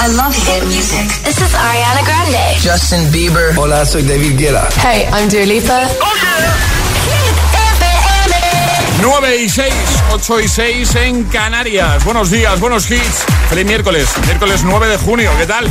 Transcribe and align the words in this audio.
I 0.00 0.06
love 0.14 0.32
hit 0.32 0.64
music. 0.66 1.08
This 1.24 1.38
is 1.40 1.52
Ariana 1.54 2.04
Grande. 2.04 2.60
Justin 2.62 3.10
Bieber. 3.10 3.52
Hola, 3.56 3.84
soy 3.84 4.02
David 4.02 4.38
Guetta. 4.38 4.68
Hey, 4.80 5.08
I'm 5.12 5.28
Dua 5.28 5.44
Lipa. 5.44 5.88
9 9.00 9.36
y 9.36 9.48
6, 9.48 9.74
8 10.12 10.40
y 10.40 10.48
6 10.48 10.94
en 10.96 11.24
Canarias. 11.24 12.04
Buenos 12.04 12.30
días, 12.30 12.60
buenos 12.60 12.88
hits. 12.90 13.24
Feliz 13.48 13.66
miércoles, 13.66 14.08
miércoles 14.26 14.60
9 14.64 14.86
de 14.88 14.98
junio. 14.98 15.32
¿Qué 15.36 15.46
tal? 15.46 15.68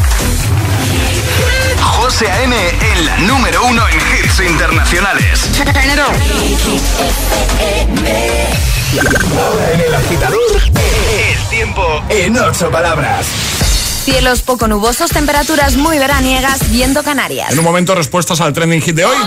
José 1.82 2.30
A.M. 2.30 2.56
en 2.92 3.06
la 3.06 3.18
número 3.20 3.64
uno 3.66 3.82
en 3.88 3.96
hits 3.96 4.40
internacionales. 4.40 5.50
Ahora 9.40 9.72
en 9.74 9.80
el 9.82 9.96
agitador, 9.96 10.62
El 11.12 11.50
tiempo 11.50 12.04
en 12.10 12.38
ocho 12.38 12.70
palabras. 12.70 13.26
Cielos 14.08 14.42
poco 14.42 14.70
nubosos, 14.70 15.12
temperaturas 15.12 15.76
muy 15.76 16.00
veraniegas, 16.00 16.72
viendo 16.72 17.04
Canarias. 17.04 17.52
En 17.52 17.60
un 17.60 17.66
momento, 17.66 17.94
respuestas 17.94 18.40
al 18.40 18.54
trending 18.54 18.82
hit 18.82 18.96
de 18.96 19.04
hoy. 19.04 19.18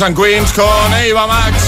Kings 0.00 0.08
and 0.08 0.16
Queens 0.16 0.52
con 0.52 0.94
Eva 0.94 1.26
Max. 1.26 1.62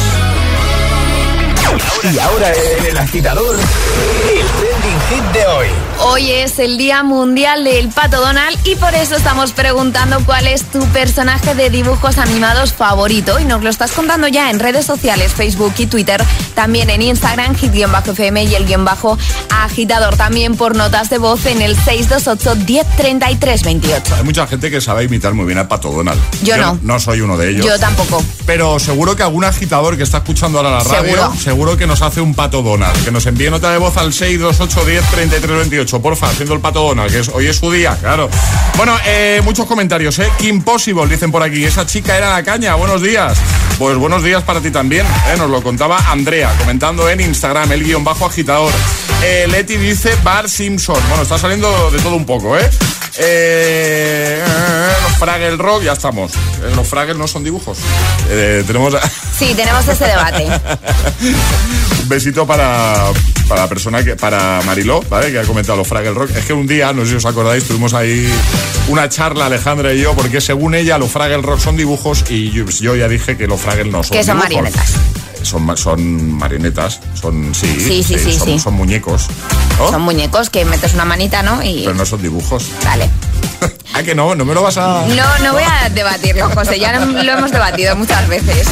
Y 2.03 2.19
ahora 2.19 2.51
en 2.79 2.87
el 2.87 2.99
agitador, 2.99 3.57
el 3.57 4.47
trending 4.47 5.01
hit 5.11 5.25
de 5.33 5.47
hoy. 5.47 5.69
Hoy 6.01 6.31
es 6.31 6.59
el 6.59 6.79
Día 6.79 7.03
Mundial 7.03 7.65
del 7.65 7.89
Pato 7.91 8.21
Donald 8.21 8.59
y 8.65 8.75
por 8.77 8.95
eso 8.95 9.17
estamos 9.17 9.53
preguntando 9.53 10.25
cuál 10.25 10.47
es 10.47 10.65
tu 10.65 10.85
personaje 10.89 11.55
de 11.55 11.71
dibujos 11.71 12.19
animados 12.19 12.73
favorito. 12.73 13.39
Y 13.39 13.45
nos 13.45 13.63
lo 13.63 13.71
estás 13.71 13.93
contando 13.93 14.29
ya 14.29 14.51
en 14.51 14.61
redes 14.61 14.87
sociales, 14.87 15.33
Facebook 15.33 15.75
y 15.79 15.87
Twitter, 15.87 16.25
también 16.55 16.91
en 16.91 17.03
Instagram, 17.03 17.55
hit-fm 17.57 18.45
y 18.45 18.55
el 18.55 18.67
guion 18.67 18.85
bajo 18.85 19.19
agitador, 19.51 20.17
también 20.17 20.57
por 20.57 20.77
notas 20.77 21.11
de 21.11 21.19
voz 21.19 21.45
en 21.47 21.63
el 21.63 21.77
628-103328. 21.77 24.13
Hay 24.17 24.25
mucha 24.25 24.47
gente 24.47 24.71
que 24.71 24.81
sabe 24.81 25.05
imitar 25.05 25.35
muy 25.35 25.47
bien 25.47 25.59
a 25.59 25.69
Pato 25.69 25.91
Donald. 25.91 26.21
Yo 26.43 26.57
no. 26.57 26.79
No 26.83 27.01
soy 27.01 27.21
uno 27.21 27.37
de 27.37 27.51
ellos. 27.51 27.67
Yo 27.67 27.79
tampoco. 27.79 28.23
Pero 28.47 28.79
seguro 28.79 29.17
que 29.17 29.23
algún 29.23 29.45
agitador 29.45 29.97
que 29.97 30.03
está 30.03 30.19
escuchando 30.19 30.59
ahora 30.59 30.71
la 30.71 30.81
radio, 30.81 31.03
Seguro. 31.03 31.33
seguro, 31.43 31.77
que 31.77 31.87
nos 31.87 32.03
hace 32.03 32.21
un 32.21 32.35
Pato 32.35 32.63
Donald. 32.63 33.05
Que 33.05 33.11
nos 33.11 33.27
envíe 33.27 33.51
nota 33.51 33.71
de 33.71 33.79
voz 33.79 33.97
al 33.97 34.13
628-103328. 34.13 36.01
Porfa, 36.01 36.29
haciendo 36.29 36.55
el 36.55 36.61
Pato 36.61 36.83
Donald, 36.83 37.11
que 37.13 37.21
es, 37.21 37.29
hoy 37.29 37.47
es 37.47 37.57
su 37.57 37.71
día, 37.71 37.97
claro. 38.01 38.29
Bueno, 38.77 38.97
eh, 39.07 39.41
muchos 39.45 39.67
comentarios, 39.67 40.19
¿eh? 40.19 40.29
Kim 40.39 40.63
Possible, 40.63 41.07
dicen 41.07 41.31
por 41.31 41.43
aquí. 41.43 41.65
Esa 41.65 41.87
chica 41.87 42.17
era 42.17 42.31
la 42.31 42.43
caña, 42.43 42.75
buenos 42.75 43.03
días. 43.03 43.39
Pues 43.79 43.97
buenos 43.97 44.23
días 44.23 44.43
para 44.43 44.61
ti 44.61 44.71
también, 44.71 45.07
¿eh? 45.07 45.35
Nos 45.39 45.51
lo 45.51 45.63
contaba 45.63 45.99
Andrea, 46.11 46.42
comentando 46.59 47.09
en 47.09 47.21
Instagram, 47.21 47.73
el 47.73 47.85
guion 47.85 48.05
bajo 48.05 48.27
agitador. 48.27 48.73
Eh, 49.25 49.47
Leti 49.51 49.77
dice 49.77 50.11
Bar 50.25 50.49
Simpson. 50.49 50.99
Bueno, 51.09 51.23
está 51.23 51.39
saliendo 51.39 51.91
de 51.91 51.99
todo 52.01 52.17
un 52.17 52.27
poco, 52.27 52.59
¿eh? 52.59 52.69
Eh, 53.19 54.43
los 55.03 55.13
Fraggle 55.19 55.57
Rock, 55.57 55.83
ya 55.85 55.93
estamos. 55.93 56.33
Eh, 56.33 56.73
Los 56.75 56.89
Fraggle 56.89 57.15
no 57.15 57.29
son 57.29 57.45
dibujos. 57.45 57.79
Eh, 58.31 58.65
tenemos 58.67 58.95
Sí, 59.39 59.53
tenemos 59.55 59.87
ese 59.87 60.05
debate. 60.07 60.47
un 62.03 62.09
besito 62.09 62.47
para, 62.47 63.05
para 63.49 63.63
la 63.63 63.69
persona 63.69 64.03
que, 64.03 64.17
para 64.17 64.61
Mariló, 64.63 65.03
¿vale? 65.11 65.31
Que 65.31 65.39
ha 65.41 65.43
comentado 65.45 65.77
los 65.79 65.87
Fraggle 65.87 66.13
Rock. 66.15 66.31
Es 66.37 66.45
que 66.47 66.53
un 66.53 66.67
día, 66.67 66.93
no 66.93 67.05
sé 67.05 67.11
si 67.11 67.17
os 67.17 67.27
acordáis, 67.27 67.65
tuvimos 67.65 67.93
ahí 67.95 68.29
una 68.89 69.09
charla, 69.09 69.47
Alejandra 69.47 69.93
y 69.93 70.01
yo, 70.01 70.15
porque 70.15 70.41
según 70.41 70.75
ella, 70.75 70.97
los 70.99 71.11
Fraggle 71.11 71.43
Rock 71.43 71.61
son 71.61 71.77
dibujos 71.77 72.25
y 72.31 72.51
yo, 72.51 72.65
yo 72.67 72.97
ya 72.97 73.09
dije 73.09 73.37
que 73.37 73.47
los 73.47 73.61
Fraggle 73.61 73.91
no 73.91 74.03
son 74.03 74.17
Que 74.17 74.25
son 74.25 74.37
dibujos. 74.39 74.63
marionetas. 74.63 74.95
Son, 75.45 75.77
son 75.77 76.33
marionetas, 76.39 77.01
son, 77.21 77.55
sí, 77.55 77.67
Sí, 77.79 78.03
sí, 78.03 78.19
sí, 78.19 78.33
son, 78.33 78.49
sí. 78.49 78.59
son 78.59 78.75
muñecos. 78.75 79.27
¿no? 79.79 79.91
Son 79.91 80.03
muñecos 80.03 80.51
que 80.51 80.65
metes 80.65 80.95
una 80.95 81.05
manita, 81.05 81.43
¿no? 81.43 81.63
Y. 81.63 81.83
Pero 81.85 81.95
no 81.95 82.07
son 82.07 82.23
dibujos. 82.23 82.67
Vale. 82.85 83.11
Ah, 83.95 84.03
que 84.03 84.15
no, 84.15 84.35
no 84.35 84.47
me 84.47 84.55
lo 84.55 84.63
vas 84.63 84.79
a... 84.79 85.05
No, 85.07 85.39
no 85.45 85.53
voy 85.53 85.65
a 85.65 85.91
debatirlo, 85.91 86.49
José. 86.49 86.81
Ya 86.81 86.99
lo 86.99 87.05
lo 87.05 87.33
hemos 87.33 87.51
debatido 87.53 87.95
muchas 87.95 88.27
veces. 88.27 88.67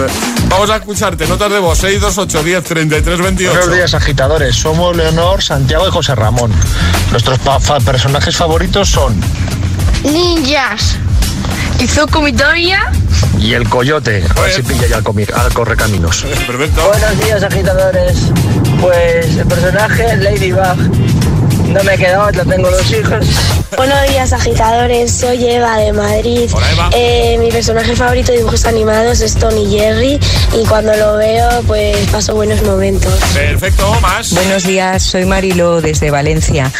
Vamos 0.50 0.68
a 0.68 0.76
escucharte, 0.76 1.26
notas 1.26 1.50
de 1.50 1.58
voz, 1.60 1.78
628 1.78 2.44
10 2.44 2.64
33 2.64 3.18
28. 3.22 3.56
Buenos 3.58 3.74
días, 3.74 3.94
agitadores. 3.94 4.54
Somos 4.54 4.94
Leonor, 4.94 5.42
Santiago 5.42 5.88
y 5.88 5.90
José 5.90 6.14
Ramón. 6.14 6.52
Nuestros 7.10 7.38
personajes 7.84 8.36
favoritos 8.36 8.90
son 8.90 9.18
Ninjas. 10.04 10.96
Izuku 11.80 12.20
Midoriya. 12.22 12.80
y 13.38 13.54
el 13.54 13.68
Coyote. 13.68 14.24
A 14.36 14.40
ver 14.40 14.52
si 14.52 14.62
pilla 14.62 14.86
ya 14.86 15.02
al, 15.02 15.32
al 15.32 15.52
correcaminos. 15.52 16.24
Perfecto. 16.46 16.86
Buenos 16.88 17.20
días, 17.24 17.42
agitadores. 17.42 18.18
Pues 18.80 19.36
el 19.36 19.46
personaje 19.46 20.16
Ladybug. 20.16 20.76
No 21.68 21.82
me 21.84 21.94
he 21.94 21.98
quedado, 21.98 22.30
ya 22.30 22.44
tengo 22.44 22.70
los 22.70 22.90
hijos. 22.90 23.26
Buenos 23.76 24.08
días, 24.08 24.32
agitadores. 24.32 25.12
Soy 25.12 25.44
Eva 25.46 25.76
de 25.78 25.92
Madrid. 25.92 26.48
Hola, 26.52 26.72
Eva. 26.72 26.90
Eh, 26.92 27.36
mi 27.38 27.50
personaje 27.50 27.94
favorito 27.94 28.32
de 28.32 28.38
dibujos 28.38 28.64
animados 28.64 29.20
es 29.20 29.34
Tony 29.34 29.68
Jerry 29.70 30.18
y 30.54 30.64
cuando 30.66 30.94
lo 30.96 31.16
veo, 31.16 31.62
pues 31.66 31.96
paso 32.10 32.34
buenos 32.34 32.62
momentos. 32.62 33.12
Perfecto, 33.34 33.92
más. 34.00 34.32
Buenos 34.32 34.64
días, 34.64 35.02
soy 35.02 35.24
Marilo 35.26 35.80
desde 35.82 36.10
Valencia. 36.10 36.70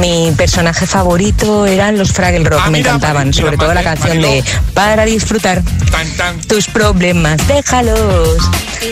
Mi 0.00 0.32
personaje 0.36 0.86
favorito 0.86 1.66
eran 1.66 1.96
los 1.98 2.12
Fraggle 2.12 2.44
Rock, 2.48 2.60
Ah, 2.64 2.70
me 2.70 2.78
mira, 2.78 2.90
encantaban, 2.90 3.28
mira, 3.28 3.42
sobre 3.42 3.56
todo 3.56 3.72
la 3.74 3.82
canción 3.82 4.20
de. 4.22 4.42
Para 4.74 5.04
disfrutar 5.04 5.62
Tan, 5.90 6.10
tan. 6.16 6.40
tus 6.42 6.66
problemas, 6.66 7.46
déjalos. 7.46 8.38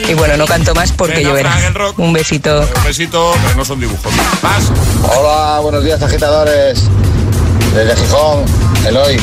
Y 0.06 0.12
bueno, 0.14 0.36
no 0.36 0.44
canto 0.46 0.74
más 0.74 0.92
porque 0.92 1.16
Venga, 1.16 1.30
lloverá. 1.30 1.52
Un 1.96 2.12
besito. 2.12 2.60
Un 2.76 2.84
besito, 2.84 3.34
pero 3.42 3.54
no 3.56 3.64
son 3.64 3.80
dibujos. 3.80 4.12
Más. 4.42 4.64
Hola, 5.02 5.38
buenos 5.62 5.85
días 5.85 6.02
agitadores. 6.02 6.82
Desde 7.75 7.96
Gijón, 7.96 8.44
Eloy. 8.87 9.17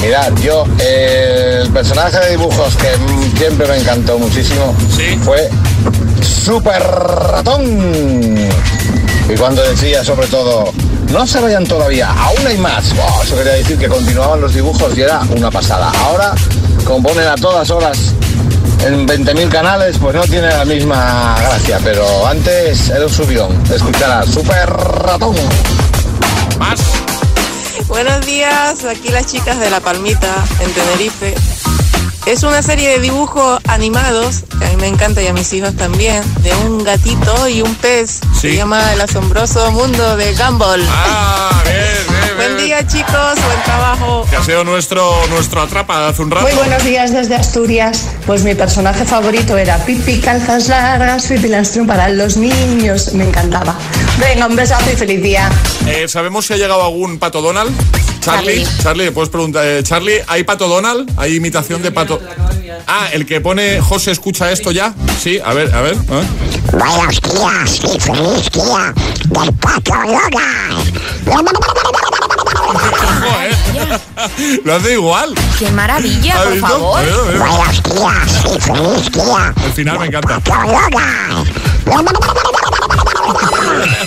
Mirad, 0.00 0.32
yo 0.42 0.64
eh, 0.78 1.60
el 1.62 1.70
personaje 1.70 2.18
de 2.20 2.30
dibujos 2.30 2.74
que 2.76 2.88
siempre 3.38 3.66
me 3.66 3.78
encantó 3.78 4.18
muchísimo 4.18 4.74
Sí. 4.94 5.18
fue 5.22 5.48
Super 6.22 6.80
Ratón. 6.82 7.62
Y 9.28 9.34
cuando 9.36 9.62
decía 9.62 10.04
sobre 10.04 10.26
todo, 10.28 10.72
no 11.10 11.26
se 11.26 11.40
vayan 11.40 11.66
todavía, 11.66 12.10
aún 12.12 12.46
hay 12.46 12.58
más. 12.58 12.92
Eso 13.24 13.36
quería 13.36 13.52
decir 13.52 13.78
que 13.78 13.88
continuaban 13.88 14.40
los 14.40 14.54
dibujos 14.54 14.96
y 14.96 15.02
era 15.02 15.20
una 15.36 15.50
pasada. 15.50 15.90
Ahora, 16.04 16.34
como 16.84 17.02
ponen 17.08 17.26
a 17.26 17.34
todas 17.36 17.68
horas 17.70 17.98
en 18.80 19.06
20.000 19.06 19.48
canales, 19.48 19.98
pues 19.98 20.14
no 20.14 20.22
tiene 20.22 20.48
la 20.48 20.64
misma 20.64 21.36
gracia. 21.40 21.78
Pero 21.82 22.26
antes 22.26 22.88
era 22.88 23.06
un 23.06 23.12
subión. 23.12 23.62
Escucharás, 23.72 24.28
Super 24.28 24.70
Ratón. 24.70 25.36
Más. 26.58 26.80
Buenos 27.88 28.24
días, 28.24 28.84
aquí 28.84 29.08
las 29.08 29.26
chicas 29.26 29.58
de 29.58 29.70
La 29.70 29.80
Palmita, 29.80 30.34
en 30.60 30.72
Tenerife. 30.72 31.34
Es 32.24 32.44
una 32.44 32.62
serie 32.62 32.88
de 32.88 32.98
dibujos 33.00 33.60
animados, 33.66 34.44
que 34.58 34.64
a 34.64 34.68
mí 34.70 34.76
me 34.76 34.86
encanta 34.86 35.20
y 35.20 35.26
a 35.26 35.32
mis 35.32 35.52
hijos 35.52 35.74
también, 35.76 36.22
de 36.42 36.54
un 36.66 36.82
gatito 36.84 37.48
y 37.48 37.62
un 37.62 37.74
pez. 37.74 38.20
Sí. 38.32 38.50
Se 38.52 38.56
llama 38.56 38.92
El 38.92 39.00
asombroso 39.00 39.70
mundo 39.72 40.16
de 40.16 40.32
Gumball. 40.34 40.82
Ah, 40.88 41.50
bien, 41.64 41.76
bien, 42.08 42.36
Buen 42.36 42.56
bien. 42.56 42.66
día 42.68 42.86
chicos, 42.86 43.34
buen 43.44 43.62
trabajo. 43.64 44.24
Que 44.30 44.36
ha 44.36 44.44
sido 44.44 44.62
nuestro, 44.64 45.12
nuestro 45.30 45.62
atrapa 45.62 46.08
hace 46.08 46.22
un 46.22 46.30
rato. 46.30 46.46
Muy 46.46 46.54
buenos 46.54 46.84
días 46.84 47.12
desde 47.12 47.34
Asturias. 47.34 48.06
Pues 48.24 48.44
mi 48.44 48.54
personaje 48.54 49.04
favorito 49.04 49.58
era 49.58 49.76
Pipi 49.84 50.20
Calzas 50.20 50.68
Largas, 50.68 51.26
Pipi 51.26 51.48
Lanstrum 51.48 51.86
para 51.88 52.08
los 52.08 52.36
niños. 52.36 53.12
Me 53.14 53.24
encantaba. 53.24 53.74
Venga, 54.22 54.46
un 54.46 54.56
besazo 54.56 54.90
y 54.92 54.96
feliz 54.96 55.22
día. 55.22 55.50
Eh, 55.86 56.06
¿Sabemos 56.08 56.46
si 56.46 56.52
ha 56.52 56.56
llegado 56.56 56.82
algún 56.84 57.18
pato 57.18 57.42
Donald? 57.42 57.72
Charlie, 58.20 58.64
Charlie, 58.82 59.06
le 59.06 59.12
puedes 59.12 59.28
preguntar. 59.30 59.64
eh, 59.66 59.82
Charlie, 59.82 60.22
¿hay 60.28 60.44
pato 60.44 60.68
Donald? 60.68 61.10
¿Hay 61.16 61.34
imitación 61.34 61.82
de 61.82 61.90
pato? 61.90 62.20
Ah, 62.86 63.08
el 63.12 63.26
que 63.26 63.40
pone 63.40 63.80
José 63.80 64.12
escucha 64.12 64.52
esto 64.52 64.70
ya. 64.70 64.94
Sí, 65.20 65.40
a 65.44 65.52
ver, 65.54 65.74
a 65.74 65.80
ver. 65.80 65.94
¿eh? 65.94 66.24
Buenos 66.72 67.20
días 67.20 67.80
y 67.82 67.98
feliz 67.98 68.50
día 68.52 68.94
del 69.26 69.52
pato 69.54 69.92
Lo 74.64 74.74
hace 74.76 74.92
igual. 74.92 75.34
¡Qué 75.58 75.70
maravilla, 75.70 76.34
¿Has 76.36 76.42
por 76.44 76.52
visto? 76.52 76.68
favor! 76.68 77.00
Ver. 77.04 77.14
Buenos 77.38 77.72
días 77.88 78.44
y 78.44 78.60
feliz 78.60 79.10
día 79.12 79.54
El 79.64 79.72
final 79.72 79.98
me 79.98 80.06
encanta. 80.06 80.40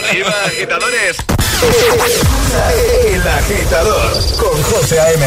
Arriba, 0.05 0.33
agitadores. 0.45 1.17
El 3.13 3.27
agitador 3.27 4.11
con 4.37 4.63
José 4.63 4.99
A.M. 4.99 5.25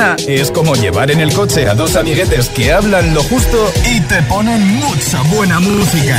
mañana 0.00 0.16
es 0.26 0.50
como 0.50 0.74
llevar 0.74 1.10
en 1.10 1.20
el 1.20 1.32
coche 1.32 1.68
a 1.68 1.74
dos 1.74 1.96
amiguetes 1.96 2.48
que 2.50 2.72
hablan 2.72 3.14
lo 3.14 3.22
justo 3.24 3.72
y 3.90 4.00
te 4.00 4.22
ponen 4.22 4.66
mucha 4.76 5.22
buena 5.34 5.60
música. 5.60 6.16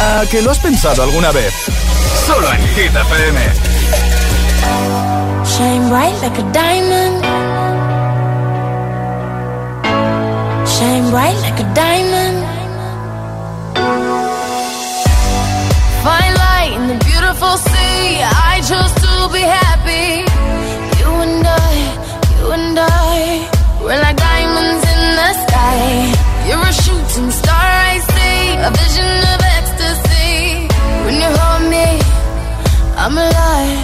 ¿A 0.00 0.24
que 0.30 0.42
lo 0.42 0.50
has 0.50 0.58
pensado 0.58 1.02
alguna 1.02 1.30
vez? 1.32 1.52
Solo 2.26 2.52
en 2.52 2.60
Hit 2.68 2.94
FM. 2.94 3.40
Shine 5.44 5.88
bright 5.88 6.22
like 6.22 6.38
a 6.38 6.52
diamond. 6.52 7.24
Shine 10.66 11.10
bright 11.10 11.40
like 11.42 11.60
a 11.60 11.74
diamond. 11.74 12.21
Shooting 26.72 27.30
star, 27.30 27.68
I 27.92 27.98
see, 28.12 28.40
a 28.66 28.70
vision 28.80 29.18
of 29.32 29.40
ecstasy. 29.58 30.68
When 31.04 31.16
you 31.22 31.30
hold 31.40 31.64
me, 31.70 31.86
I'm 32.96 33.16
alive. 33.18 33.81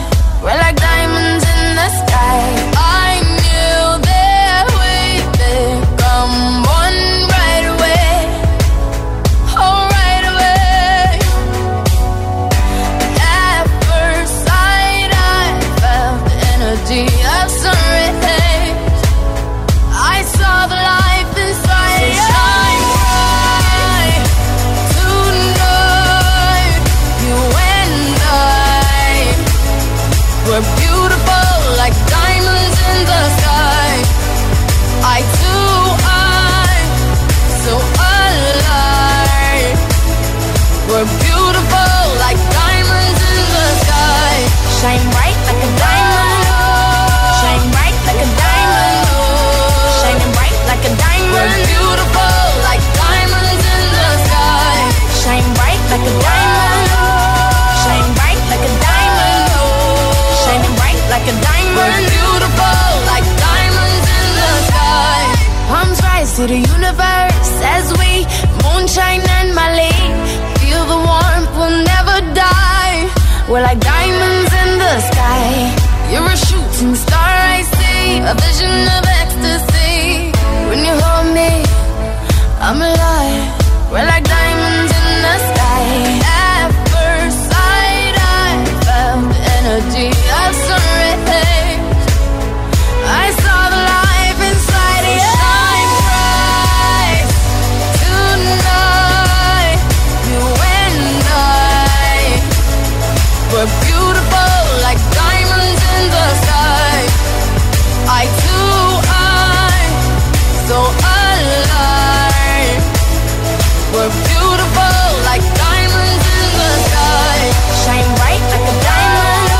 We're 113.99 114.15
beautiful 114.31 115.03
like 115.27 115.43
diamonds 115.59 116.23
in 116.23 116.47
the 116.55 116.71
sky. 116.87 117.39
Shine 117.83 118.07
bright 118.15 118.45
like 118.55 118.67
a 118.71 118.77
diamond. 118.87 119.51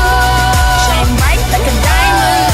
Shine 0.87 1.11
bright 1.19 1.43
like 1.51 1.67
a 1.67 1.75
diamond. 1.83 2.47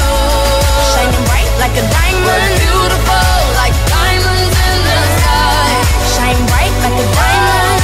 Shining 0.90 1.22
bright 1.30 1.52
like 1.62 1.76
a 1.78 1.86
diamond. 1.86 2.26
We're 2.26 2.58
beautiful 2.58 3.30
like 3.62 3.76
diamonds 3.86 4.50
in 4.66 4.76
the 4.82 4.98
sky. 5.14 5.70
Shine 6.10 6.42
bright 6.50 6.74
like 6.82 6.98
a 6.98 7.06
diamond. 7.06 7.78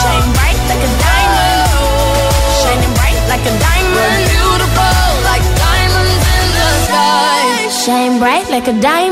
Shine 0.00 0.28
bright 0.32 0.60
like 0.72 0.80
a 0.80 0.92
diamond. 1.04 1.68
Shining 2.64 2.92
bright 2.96 3.22
like 3.28 3.44
a 3.44 3.54
diamond. 3.60 3.92
We're 3.92 4.24
beautiful 4.40 5.04
like 5.28 5.44
diamonds 5.60 6.24
in 6.32 6.46
the 6.56 6.70
sky. 6.88 7.44
Shine 7.84 8.16
bright 8.24 8.48
like 8.48 8.68
a 8.72 8.76
diamond. 8.80 9.11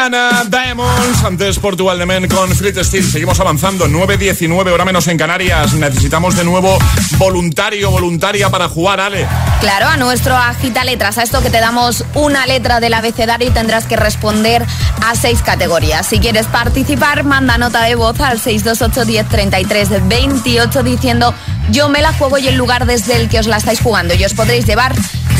Rihanna, 0.00 0.44
Diamonds, 0.48 1.24
antes 1.24 1.58
Portugal 1.58 1.98
de 1.98 2.06
Men 2.06 2.26
con 2.26 2.48
Fleet 2.50 2.82
Steel. 2.82 3.04
Seguimos 3.04 3.38
avanzando, 3.38 3.86
9.19 3.86 4.72
hora 4.72 4.86
menos 4.86 5.06
en 5.08 5.18
Canarias. 5.18 5.74
Necesitamos 5.74 6.36
de 6.36 6.44
nuevo 6.44 6.78
voluntario, 7.18 7.90
voluntaria 7.90 8.48
para 8.48 8.66
jugar, 8.70 8.98
Ale. 8.98 9.26
Claro, 9.60 9.88
a 9.88 9.98
nuestro 9.98 10.34
agita 10.34 10.84
letras, 10.84 11.18
a 11.18 11.22
esto 11.22 11.42
que 11.42 11.50
te 11.50 11.60
damos 11.60 12.06
una 12.14 12.46
letra 12.46 12.80
del 12.80 12.94
abecedario 12.94 13.48
y 13.48 13.50
tendrás 13.50 13.84
que 13.84 13.96
responder 13.96 14.64
a 15.04 15.14
seis 15.14 15.42
categorías. 15.42 16.06
Si 16.06 16.18
quieres 16.18 16.46
participar, 16.46 17.24
manda 17.24 17.58
nota 17.58 17.82
de 17.82 17.94
voz 17.94 18.18
al 18.20 18.40
628 18.40 19.04
10 19.04 19.28
33 19.28 20.08
28 20.08 20.82
diciendo 20.82 21.34
yo 21.70 21.88
me 21.88 22.02
la 22.02 22.12
juego 22.12 22.38
y 22.38 22.48
el 22.48 22.56
lugar 22.56 22.86
desde 22.86 23.16
el 23.16 23.28
que 23.28 23.38
os 23.38 23.46
la 23.46 23.56
estáis 23.56 23.80
jugando. 23.80 24.14
Y 24.14 24.24
os 24.24 24.34
podréis 24.34 24.66
llevar 24.66 24.94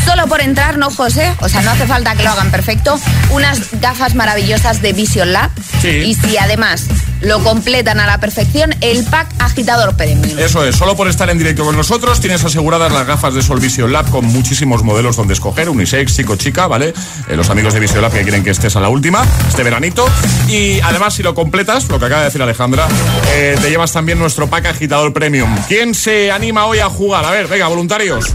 solo 0.04 0.26
por 0.26 0.40
entrar, 0.40 0.78
no 0.78 0.90
José, 0.90 1.32
o 1.40 1.48
sea, 1.48 1.62
no 1.62 1.70
hace 1.70 1.86
falta 1.86 2.16
que 2.16 2.22
lo 2.22 2.30
hagan 2.30 2.50
perfecto, 2.50 2.98
unas 3.30 3.80
gafas 3.80 4.14
maravillosas 4.14 4.82
de 4.82 4.92
Vision 4.92 5.32
Lab. 5.32 5.50
Sí. 5.80 5.88
Y 5.88 6.14
si 6.14 6.36
además 6.36 6.86
lo 7.20 7.42
completan 7.44 8.00
a 8.00 8.06
la 8.06 8.18
perfección, 8.18 8.74
el 8.80 9.04
pack 9.04 9.28
agitador 9.38 9.96
premium. 9.96 10.38
Eso 10.38 10.64
es, 10.64 10.76
solo 10.76 10.96
por 10.96 11.08
estar 11.08 11.28
en 11.30 11.38
directo 11.38 11.64
con 11.64 11.76
nosotros 11.76 12.20
tienes 12.20 12.44
aseguradas 12.44 12.92
las 12.92 13.06
gafas 13.06 13.34
de 13.34 13.42
Sol 13.42 13.60
Vision 13.60 13.92
Lab 13.92 14.08
con 14.10 14.24
muchísimos 14.24 14.82
modelos 14.82 15.16
donde 15.16 15.34
escoger, 15.34 15.68
unisex, 15.68 16.16
chico, 16.16 16.36
chica, 16.36 16.66
¿vale? 16.66 16.94
Eh, 17.28 17.36
los 17.36 17.50
amigos 17.50 17.74
de 17.74 17.80
Vision 17.80 18.02
Lab 18.02 18.12
que 18.12 18.22
quieren 18.22 18.42
que 18.42 18.50
estés 18.50 18.76
a 18.76 18.80
la 18.80 18.88
última, 18.88 19.24
este 19.48 19.62
veranito. 19.62 20.06
Y 20.48 20.80
además, 20.80 21.14
si 21.14 21.22
lo 21.22 21.34
completas, 21.34 21.88
lo 21.88 21.98
que 21.98 22.06
acaba 22.06 22.22
de 22.22 22.26
decir 22.26 22.42
Alejandra, 22.42 22.88
eh, 23.34 23.56
te 23.60 23.70
llevas 23.70 23.92
también 23.92 24.18
nuestro 24.18 24.48
pack 24.48 24.66
agitador 24.66 25.12
premium. 25.12 25.56
¿Quién 25.68 25.94
se 25.94 26.19
anima 26.28 26.66
hoy 26.66 26.80
a 26.80 26.90
jugar? 26.90 27.24
A 27.24 27.30
ver, 27.30 27.46
venga, 27.46 27.68
voluntarios. 27.68 28.26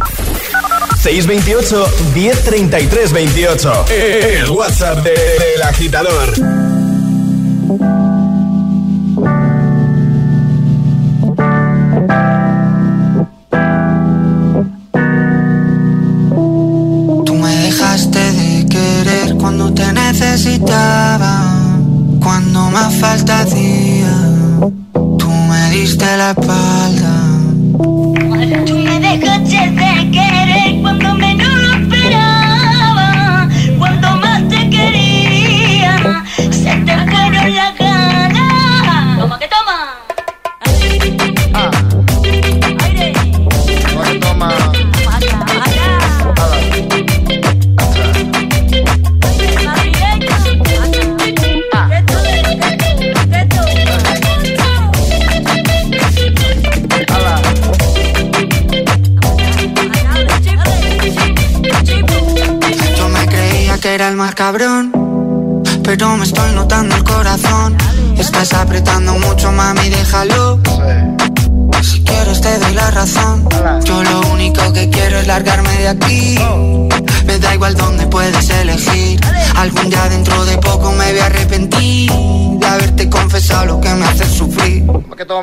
628 1.01 1.88
1033 2.13 3.12
28. 3.13 3.86
El 3.89 4.50
WhatsApp 4.50 5.04
de- 5.04 5.12
del 5.12 5.62
agitador. 5.63 6.34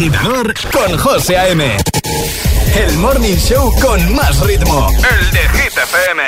agitador 0.00 0.54
con 0.72 0.96
José 0.96 1.36
A.M. 1.36 1.76
El 2.74 2.96
morning 2.98 3.36
show 3.36 3.70
con 3.82 4.14
más 4.14 4.40
ritmo. 4.46 4.88
El 4.88 5.30
de 5.30 5.40
Hit 5.40 5.76
FM. 5.76 6.22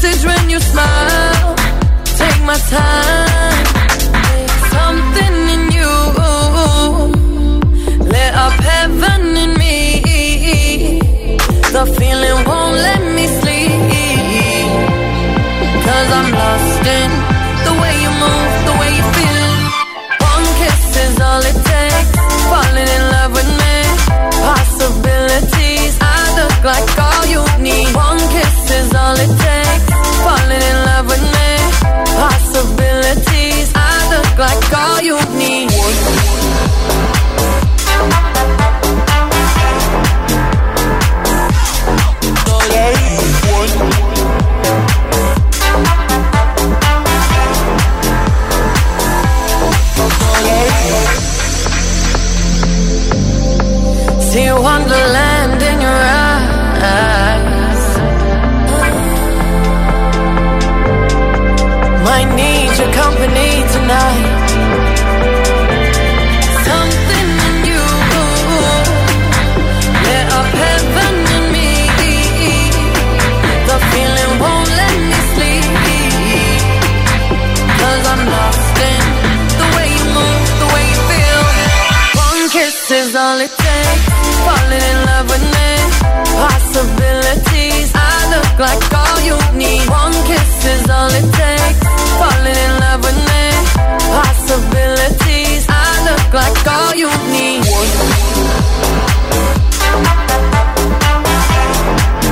message 0.00 0.24
when 0.24 0.50
you 0.50 0.60
smile. 0.60 1.56
Take 2.04 2.40
my 2.44 2.58
time. 2.70 3.66
Something 4.74 5.34
in 5.54 5.62
you 5.78 5.92
lit 8.12 8.34
up 8.34 8.52
heaven 8.52 9.36
in 9.36 9.52
me. 9.58 11.00
The 11.76 11.84
feeling 11.98 12.38
won't 12.46 12.76
let 12.86 13.02
me 13.16 13.26
sleep. 13.40 13.72
Cause 15.84 16.10
I'm 16.18 16.30
lost 16.32 16.86
in 16.86 17.17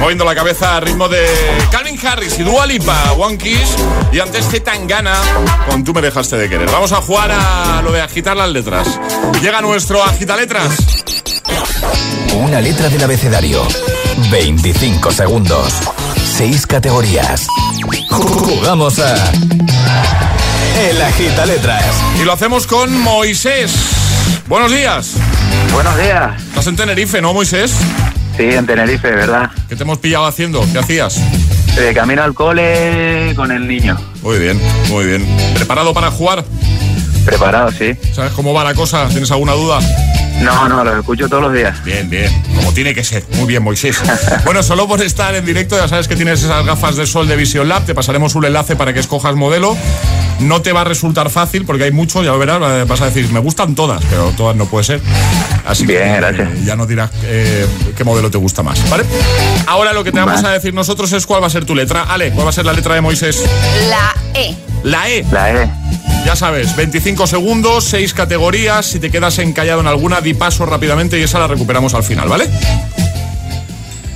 Moviendo 0.00 0.24
la 0.24 0.34
cabeza 0.34 0.76
a 0.76 0.80
ritmo 0.80 1.08
de 1.08 1.26
Calvin 1.70 1.98
Harris 2.06 2.38
y 2.38 2.42
Dua 2.42 2.66
Lipa, 2.66 3.12
One 3.12 3.38
Kiss 3.38 3.76
y 4.12 4.20
antes 4.20 4.46
Z 4.46 4.64
Tangana 4.70 5.14
con 5.68 5.84
Tú 5.84 5.92
me 5.92 6.00
dejaste 6.00 6.36
de 6.36 6.48
querer. 6.48 6.70
Vamos 6.70 6.92
a 6.92 6.96
jugar 6.96 7.30
a 7.32 7.80
lo 7.82 7.92
de 7.92 8.00
agitar 8.00 8.36
las 8.36 8.50
letras. 8.50 9.00
Llega 9.42 9.60
nuestro 9.60 10.02
agita 10.04 10.36
letras. 10.36 10.76
Una 12.34 12.60
letra 12.60 12.88
del 12.88 13.02
abecedario. 13.02 13.66
25 14.30 15.10
segundos. 15.10 15.72
6 16.36 16.66
categorías. 16.66 17.46
Jugamos 18.10 18.98
a. 18.98 19.14
El 20.88 21.00
agita 21.00 21.46
letras. 21.46 21.84
Y 22.20 22.24
lo 22.24 22.32
hacemos 22.32 22.66
con 22.66 23.00
Moisés. 23.00 23.72
Buenos 24.46 24.70
días. 24.70 25.12
Buenos 25.72 25.96
días. 25.96 26.42
¿Estás 26.42 26.66
en 26.66 26.76
Tenerife, 26.76 27.20
no, 27.20 27.32
Moisés? 27.32 27.72
Sí, 28.36 28.44
en 28.44 28.66
Tenerife, 28.66 29.10
¿verdad? 29.10 29.50
¿Qué 29.68 29.76
te 29.76 29.82
hemos 29.82 29.98
pillado 29.98 30.26
haciendo? 30.26 30.62
¿Qué 30.72 30.78
hacías? 30.78 31.20
De 31.74 31.94
camino 31.94 32.22
al 32.22 32.34
cole 32.34 33.32
con 33.34 33.50
el 33.50 33.66
niño. 33.66 33.96
Muy 34.22 34.38
bien, 34.38 34.60
muy 34.90 35.06
bien. 35.06 35.26
¿Preparado 35.54 35.94
para 35.94 36.10
jugar? 36.10 36.44
Preparado, 37.24 37.70
sí. 37.72 37.94
¿Sabes 38.12 38.32
cómo 38.32 38.52
va 38.52 38.62
la 38.64 38.74
cosa? 38.74 39.08
¿Tienes 39.08 39.30
alguna 39.30 39.52
duda? 39.52 39.80
No, 40.40 40.68
no, 40.68 40.84
lo 40.84 40.98
escucho 41.00 41.28
todos 41.28 41.44
los 41.44 41.52
días. 41.52 41.82
Bien, 41.84 42.08
bien. 42.08 42.30
Como 42.56 42.72
tiene 42.72 42.94
que 42.94 43.02
ser. 43.02 43.24
Muy 43.36 43.46
bien, 43.46 43.62
Moisés. 43.62 43.96
bueno, 44.44 44.62
solo 44.62 44.86
por 44.86 45.02
estar 45.02 45.34
en 45.34 45.44
directo, 45.44 45.76
ya 45.76 45.88
sabes 45.88 46.06
que 46.08 46.16
tienes 46.16 46.42
esas 46.42 46.64
gafas 46.64 46.96
de 46.96 47.06
sol 47.06 47.26
de 47.26 47.36
Vision 47.36 47.68
Lab. 47.68 47.84
Te 47.84 47.94
pasaremos 47.94 48.34
un 48.34 48.44
enlace 48.44 48.76
para 48.76 48.92
que 48.92 49.00
escojas 49.00 49.34
modelo. 49.34 49.76
No 50.40 50.60
te 50.60 50.72
va 50.72 50.82
a 50.82 50.84
resultar 50.84 51.30
fácil 51.30 51.64
porque 51.64 51.84
hay 51.84 51.92
mucho, 51.92 52.22
ya 52.22 52.32
lo 52.32 52.38
verás, 52.38 52.86
vas 52.86 53.00
a 53.00 53.06
decir, 53.06 53.30
me 53.32 53.40
gustan 53.40 53.74
todas, 53.74 54.02
pero 54.10 54.32
todas 54.36 54.54
no 54.54 54.66
puede 54.66 54.84
ser. 54.84 55.00
Así 55.64 55.86
Bien, 55.86 56.02
que 56.12 56.16
gracias. 56.18 56.48
eh, 56.50 56.62
ya 56.62 56.76
nos 56.76 56.86
dirás 56.86 57.10
eh, 57.24 57.66
qué 57.96 58.04
modelo 58.04 58.30
te 58.30 58.36
gusta 58.36 58.62
más, 58.62 58.78
¿vale? 58.90 59.04
Ahora 59.66 59.94
lo 59.94 60.04
que 60.04 60.12
te 60.12 60.18
vamos 60.20 60.44
a 60.44 60.50
decir 60.50 60.74
nosotros 60.74 61.10
es 61.12 61.24
cuál 61.24 61.42
va 61.42 61.46
a 61.46 61.50
ser 61.50 61.64
tu 61.64 61.74
letra. 61.74 62.02
Ale, 62.02 62.32
¿cuál 62.32 62.44
va 62.46 62.50
a 62.50 62.52
ser 62.52 62.66
la 62.66 62.74
letra 62.74 62.94
de 62.94 63.00
Moisés? 63.00 63.42
La 63.88 64.14
E. 64.38 64.54
La 64.84 65.08
E. 65.08 65.24
La 65.32 65.50
E. 65.62 65.70
Ya 66.26 66.34
sabes, 66.34 66.74
25 66.74 67.26
segundos, 67.28 67.84
6 67.84 68.12
categorías. 68.12 68.84
Si 68.84 68.98
te 68.98 69.10
quedas 69.12 69.38
encallado 69.38 69.80
en 69.80 69.86
alguna, 69.86 70.20
di 70.20 70.34
paso 70.34 70.66
rápidamente 70.66 71.18
y 71.20 71.22
esa 71.22 71.38
la 71.38 71.46
recuperamos 71.46 71.94
al 71.94 72.02
final, 72.02 72.28
¿vale? 72.28 72.50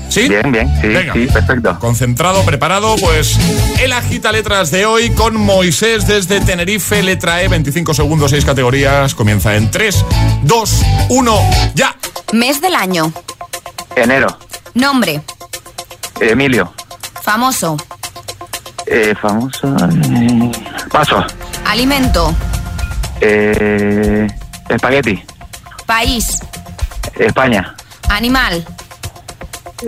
¿Sí? 0.09 0.29
Bien, 0.29 0.51
bien, 0.51 0.69
sí, 0.81 0.89
Venga. 0.89 1.13
sí, 1.13 1.29
perfecto. 1.33 1.79
Concentrado, 1.79 2.43
preparado, 2.45 2.97
pues 3.01 3.39
el 3.81 3.93
agita 3.93 4.33
letras 4.33 4.73
de 4.73 4.85
hoy 4.87 5.11
con 5.11 5.37
Moisés 5.37 6.09
desde 6.09 6.41
Tenerife, 6.41 7.01
letra 7.05 7.43
E, 7.45 7.49
25 7.49 7.95
segundos, 7.95 8.33
6 8.33 8.45
categorías. 8.45 9.15
Comienza 9.15 9.55
en 9.55 9.71
3, 9.71 10.05
2, 10.43 10.83
1, 11.11 11.41
ya. 11.77 11.95
Mes 12.33 12.61
del 12.61 12.75
año. 12.75 13.13
Enero. 13.95 14.37
Nombre. 14.75 15.23
Emilio. 16.21 16.73
Famoso. 17.23 17.77
Eh, 18.87 19.15
famoso. 19.23 19.69
eh, 19.77 20.51
Paso. 20.91 21.25
Alimento. 21.71 22.35
Eh, 23.21 24.27
espagueti. 24.69 25.23
País. 25.87 26.41
España. 27.17 27.77
Animal. 28.09 28.67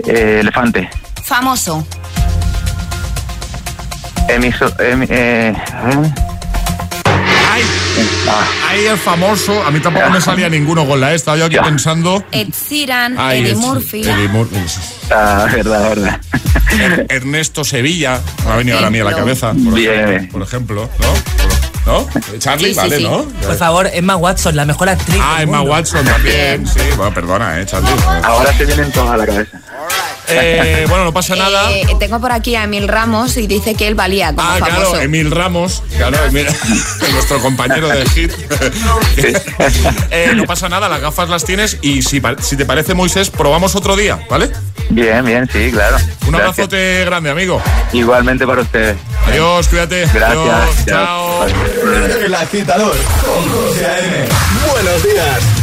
Eh, 0.07 0.37
elefante. 0.39 0.89
Famoso. 1.25 1.85
Emiso, 4.29 4.65
emi- 4.77 5.07
eh, 5.09 5.53
¿eh? 5.53 6.13
Ay, 7.51 7.63
Ah, 8.27 8.47
ahí 8.69 8.85
el 8.87 8.97
famoso, 8.97 9.63
a 9.63 9.69
mí 9.69 9.79
tampoco 9.81 10.09
me 10.09 10.19
salía 10.21 10.49
ninguno 10.49 10.87
con 10.87 10.99
la 10.99 11.11
E, 11.11 11.15
estaba 11.15 11.37
yo 11.37 11.45
aquí 11.45 11.57
pensando. 11.63 12.23
Ed 12.31 12.47
Sheeran. 12.49 13.15
Ay, 13.19 13.41
Eddie 13.41 13.51
es- 13.51 13.57
Murphy. 13.57 14.01
Eddie 14.01 14.29
Mur- 14.29 14.49
ah, 15.11 15.47
verdad, 15.53 15.89
verdad. 15.89 16.19
Er- 16.71 17.05
Ernesto 17.09 17.63
Sevilla, 17.63 18.19
me 18.45 18.51
ha 18.51 18.55
venido 18.55 18.77
ahora 18.77 18.87
a 18.87 18.89
mí 18.91 18.99
a 18.99 19.03
la 19.03 19.13
cabeza, 19.15 19.49
por 19.53 19.73
Bien. 19.75 19.93
ejemplo, 20.09 20.31
por 20.31 20.41
ejemplo, 20.47 20.89
¿no? 20.99 21.32
¿No? 21.93 22.39
Charlie, 22.39 22.67
Sí, 22.69 22.73
sí, 22.73 22.77
vale, 22.79 22.97
sí. 22.97 23.03
¿no? 23.03 23.23
Por 23.23 23.55
favor, 23.57 23.89
Emma 23.93 24.15
Watson, 24.15 24.55
la 24.55 24.65
mejor 24.65 24.89
actriz. 24.89 25.19
Ah, 25.21 25.35
del 25.39 25.43
Emma 25.49 25.59
mundo. 25.59 25.73
Watson 25.73 26.05
también, 26.05 26.65
sí. 26.67 26.79
Bueno, 26.97 27.13
perdona, 27.13 27.59
eh, 27.61 27.65
Charlie. 27.65 27.89
Ahora 28.23 28.53
se 28.57 28.65
vienen 28.65 28.91
todas 28.91 29.11
a 29.11 29.17
la 29.17 29.25
cabeza. 29.25 29.59
Eh, 30.29 30.85
bueno, 30.87 31.03
no 31.03 31.13
pasa 31.13 31.35
nada. 31.35 31.69
Eh, 31.71 31.85
tengo 31.99 32.19
por 32.21 32.31
aquí 32.31 32.55
a 32.55 32.63
Emil 32.63 32.87
Ramos 32.87 33.35
y 33.37 33.45
dice 33.45 33.75
que 33.75 33.87
él 33.87 33.93
valía 33.95 34.29
como 34.33 34.41
Ah, 34.41 34.55
famoso. 34.57 34.91
claro, 34.91 35.01
Emil 35.01 35.29
Ramos, 35.31 35.83
claro, 35.97 36.17
Emil- 36.25 36.47
nuestro 37.13 37.39
compañero 37.41 37.89
de 37.89 38.05
hit. 38.09 38.31
Eh, 40.11 40.31
no 40.35 40.45
pasa 40.45 40.69
nada, 40.69 40.87
las 40.89 41.01
gafas 41.01 41.29
las 41.29 41.43
tienes 41.45 41.77
y 41.81 42.01
si 42.01 42.19
te 42.21 42.65
parece 42.65 42.93
Moisés, 42.93 43.29
probamos 43.29 43.75
otro 43.75 43.95
día, 43.95 44.19
¿vale? 44.29 44.51
Bien, 44.89 45.23
bien, 45.25 45.49
sí, 45.51 45.71
claro. 45.71 45.97
Un 45.97 46.31
Gracias. 46.31 46.35
abrazote 46.35 47.05
grande, 47.05 47.29
amigo. 47.29 47.61
Igualmente 47.91 48.45
para 48.45 48.61
ustedes. 48.61 48.97
Adiós, 49.27 49.67
cuídate. 49.67 50.01
Gracias. 50.13 50.23
Adiós, 50.29 50.85
chao. 50.85 51.47
chao. 51.47 52.17
El 52.25 52.35
agitador 52.35 52.95
con 53.23 53.49
José 53.49 53.85
A.M. 53.85 54.27
Buenos 54.71 55.03
días. 55.03 55.62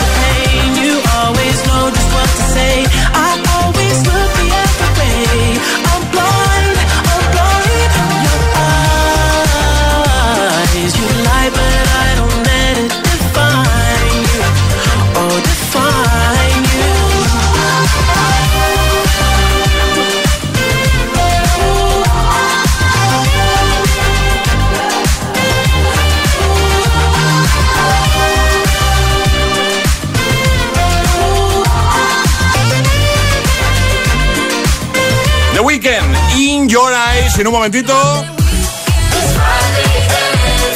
Eyes. 37.31 37.39
En 37.39 37.47
un 37.47 37.53
momentito. 37.53 37.93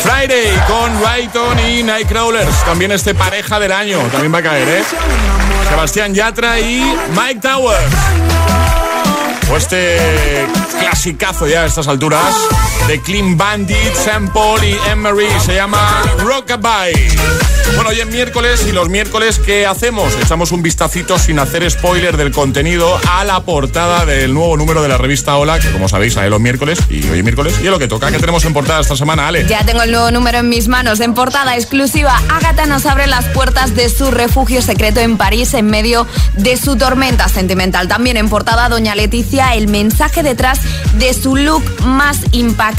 Friday 0.04 0.54
con 0.68 1.04
Rayton 1.04 1.60
y 1.60 1.84
Nightcrawlers. 1.84 2.63
También 2.65 2.91
este 2.91 3.15
pareja 3.15 3.60
del 3.60 3.72
año. 3.72 4.00
También 4.12 4.34
va 4.34 4.39
a 4.39 4.44
caer, 4.44 4.68
¿eh? 4.68 4.84
Sebastián 5.70 6.13
Yatra 6.13 6.60
y 6.60 6.84
Mike 7.12 7.39
Towers. 7.41 7.94
O 9.52 9.58
este 9.58 10.48
clasicazo 10.80 11.48
ya 11.48 11.62
a 11.62 11.65
estas 11.65 11.88
alturas 11.88 12.34
de 12.88 13.02
Clean 13.02 13.38
Bandit, 13.38 13.93
Sam 13.93 14.32
Paul 14.32 14.63
y 14.63 14.78
Emery. 14.89 15.28
Se 15.43 15.56
llama 15.56 16.04
Rockabye. 16.19 17.10
Bueno, 17.74 17.89
hoy 17.89 18.00
es 18.00 18.08
miércoles 18.08 18.65
y 18.69 18.71
los 18.71 18.89
miércoles, 18.89 19.41
¿qué 19.43 19.65
hacemos? 19.65 20.13
Echamos 20.21 20.52
un 20.52 20.62
vistacito 20.62 21.17
sin 21.17 21.39
hacer 21.39 21.69
spoiler 21.69 22.15
del 22.15 22.32
contenido 22.32 22.98
a 23.10 23.26
la 23.26 23.41
portada 23.41 24.06
del 24.06 24.34
nuevo 24.34 24.56
número 24.56 24.82
de 24.82 24.88
la 24.88 24.98
revista 24.98 25.36
Hola, 25.36 25.60
que 25.60 25.71
como 25.71 25.89
sabéis, 25.89 26.13
sale 26.13 26.30
los 26.30 26.39
miércoles 26.39 26.80
y 26.89 27.06
hoy 27.10 27.17
es 27.17 27.24
miércoles. 27.24 27.56
Y 27.62 27.65
es 27.65 27.71
lo 27.71 27.80
que 27.80 27.88
toca. 27.88 28.12
que 28.12 28.19
tenemos 28.19 28.45
en 28.45 28.54
portada 28.54 28.80
esta 28.80 28.95
semana, 28.95 29.28
Ale? 29.28 29.45
Ya 29.48 29.65
tengo 29.65 29.82
el 29.82 29.91
nuevo 29.91 30.12
número 30.12 30.38
en 30.38 30.48
mis 30.48 30.67
manos. 30.67 31.00
En 31.00 31.13
portada 31.13 31.56
exclusiva, 31.56 32.21
Agatha 32.30 32.65
nos 32.65 32.86
abre 32.86 33.08
las 33.08 33.26
puertas 33.30 33.76
de 33.76 33.89
su 33.89 34.12
refugio 34.12 34.62
secreto 34.62 35.00
en 35.02 35.17
París 35.17 35.54
en 35.54 35.65
medio 35.65 36.08
de 36.38 36.56
su 36.58 36.78
tormenta 36.78 37.28
sentimental. 37.28 37.88
También 37.88 38.15
en 38.15 38.30
portada, 38.30 38.69
Doña 38.69 38.95
Leticia, 38.95 39.56
el 39.56 39.67
mensaje 39.67 40.24
detrás 40.24 40.60
de 40.98 41.13
su 41.13 41.36
look 41.36 41.63
más 41.82 42.19
impactante. 42.32 42.74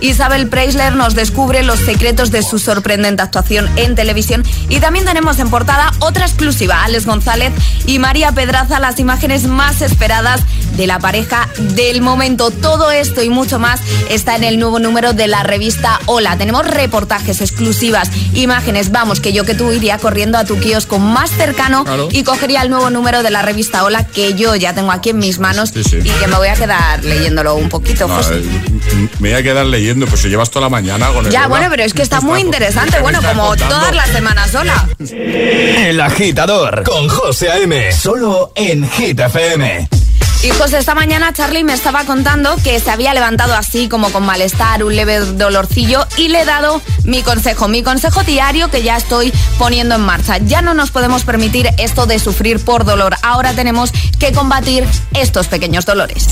Isabel 0.00 0.48
Preisler 0.48 0.94
nos 0.94 1.14
descubre 1.14 1.62
los 1.62 1.80
secretos 1.80 2.30
de 2.30 2.42
su 2.42 2.58
sorprendente 2.58 3.22
actuación 3.22 3.68
en 3.76 3.94
televisión. 3.94 4.44
Y 4.68 4.80
también 4.80 5.04
tenemos 5.04 5.38
en 5.38 5.50
portada 5.50 5.92
otra 6.00 6.26
exclusiva, 6.26 6.84
Alex 6.84 7.06
González 7.06 7.52
y 7.86 7.98
María 7.98 8.32
Pedraza, 8.32 8.80
las 8.80 8.98
imágenes 8.98 9.44
más 9.44 9.82
esperadas 9.82 10.40
de 10.76 10.86
la 10.86 10.98
pareja 10.98 11.48
del 11.58 12.00
momento. 12.02 12.50
Todo 12.50 12.90
esto 12.90 13.22
y 13.22 13.30
mucho 13.30 13.58
más 13.58 13.80
está 14.10 14.36
en 14.36 14.44
el 14.44 14.58
nuevo 14.58 14.78
número 14.78 15.12
de 15.12 15.26
la 15.28 15.42
revista 15.42 16.00
Hola. 16.06 16.36
Tenemos 16.36 16.66
reportajes, 16.66 17.40
exclusivas, 17.40 18.10
imágenes. 18.34 18.90
Vamos, 18.92 19.20
que 19.20 19.32
yo 19.32 19.44
que 19.44 19.54
tú 19.54 19.72
iría 19.72 19.98
corriendo 19.98 20.38
a 20.38 20.44
tu 20.44 20.58
kiosco 20.58 20.98
más 20.98 21.30
cercano 21.30 21.84
Claro. 21.84 22.08
y 22.10 22.22
cogería 22.22 22.62
el 22.62 22.70
nuevo 22.70 22.90
número 22.90 23.22
de 23.22 23.30
la 23.30 23.42
revista 23.42 23.84
Hola 23.84 24.04
que 24.06 24.34
yo 24.34 24.54
ya 24.56 24.74
tengo 24.74 24.92
aquí 24.92 25.10
en 25.10 25.18
mis 25.18 25.38
manos 25.38 25.70
Sí, 25.70 25.82
sí. 25.84 25.96
y 26.02 26.08
que 26.10 26.26
me 26.26 26.36
voy 26.36 26.48
a 26.48 26.54
quedar 26.54 27.04
leyéndolo 27.04 27.54
un 27.54 27.68
poquito. 27.68 28.06
No, 28.08 28.16
José. 28.16 28.36
eh, 28.36 29.08
me 29.20 29.30
voy 29.30 29.38
a 29.38 29.42
quedar 29.42 29.66
leyendo, 29.66 30.06
pues 30.06 30.20
si 30.22 30.28
llevas 30.28 30.50
toda 30.50 30.66
la 30.66 30.70
mañana 30.70 31.08
con 31.08 31.26
el 31.26 31.32
Ya, 31.32 31.40
Hola. 31.40 31.48
bueno, 31.48 31.66
pero 31.70 31.82
es 31.84 31.94
que 31.94 32.02
está 32.02 32.20
muy 32.20 32.40
interesante. 32.40 32.92
¿qué 32.92 32.96
me 32.98 33.02
Bueno, 33.02 33.20
como 33.22 33.46
contando? 33.48 33.74
todas 33.76 33.94
las 33.94 34.08
semanas 34.10 34.50
sola. 34.50 34.88
El 34.98 36.00
agitador 36.00 36.82
con 36.84 37.08
José 37.08 37.50
A.M. 37.50 37.92
Solo 37.92 38.52
en 38.54 38.88
Hit 38.90 39.18
FM. 39.20 39.88
Y 40.42 40.50
José, 40.50 40.78
esta 40.78 40.94
mañana 40.94 41.32
Charlie 41.32 41.64
me 41.64 41.72
estaba 41.72 42.04
contando 42.04 42.56
que 42.62 42.78
se 42.78 42.90
había 42.90 43.14
levantado 43.14 43.54
así 43.54 43.88
como 43.88 44.10
con 44.10 44.24
malestar, 44.24 44.84
un 44.84 44.94
leve 44.94 45.18
dolorcillo 45.20 46.06
y 46.16 46.28
le 46.28 46.42
he 46.42 46.44
dado 46.44 46.80
mi 47.04 47.22
consejo, 47.22 47.68
mi 47.68 47.82
consejo 47.82 48.22
diario 48.22 48.70
que 48.70 48.82
ya 48.82 48.96
estoy 48.96 49.32
poniendo 49.58 49.94
en 49.94 50.02
marcha. 50.02 50.38
Ya 50.38 50.62
no 50.62 50.74
nos 50.74 50.90
podemos 50.90 51.24
permitir 51.24 51.68
esto 51.78 52.06
de 52.06 52.18
sufrir 52.18 52.64
por 52.64 52.84
dolor. 52.84 53.16
Ahora 53.22 53.54
tenemos 53.54 53.90
que 54.18 54.32
combatir 54.32 54.86
estos 55.14 55.48
pequeños 55.48 55.84
dolores. 55.86 56.28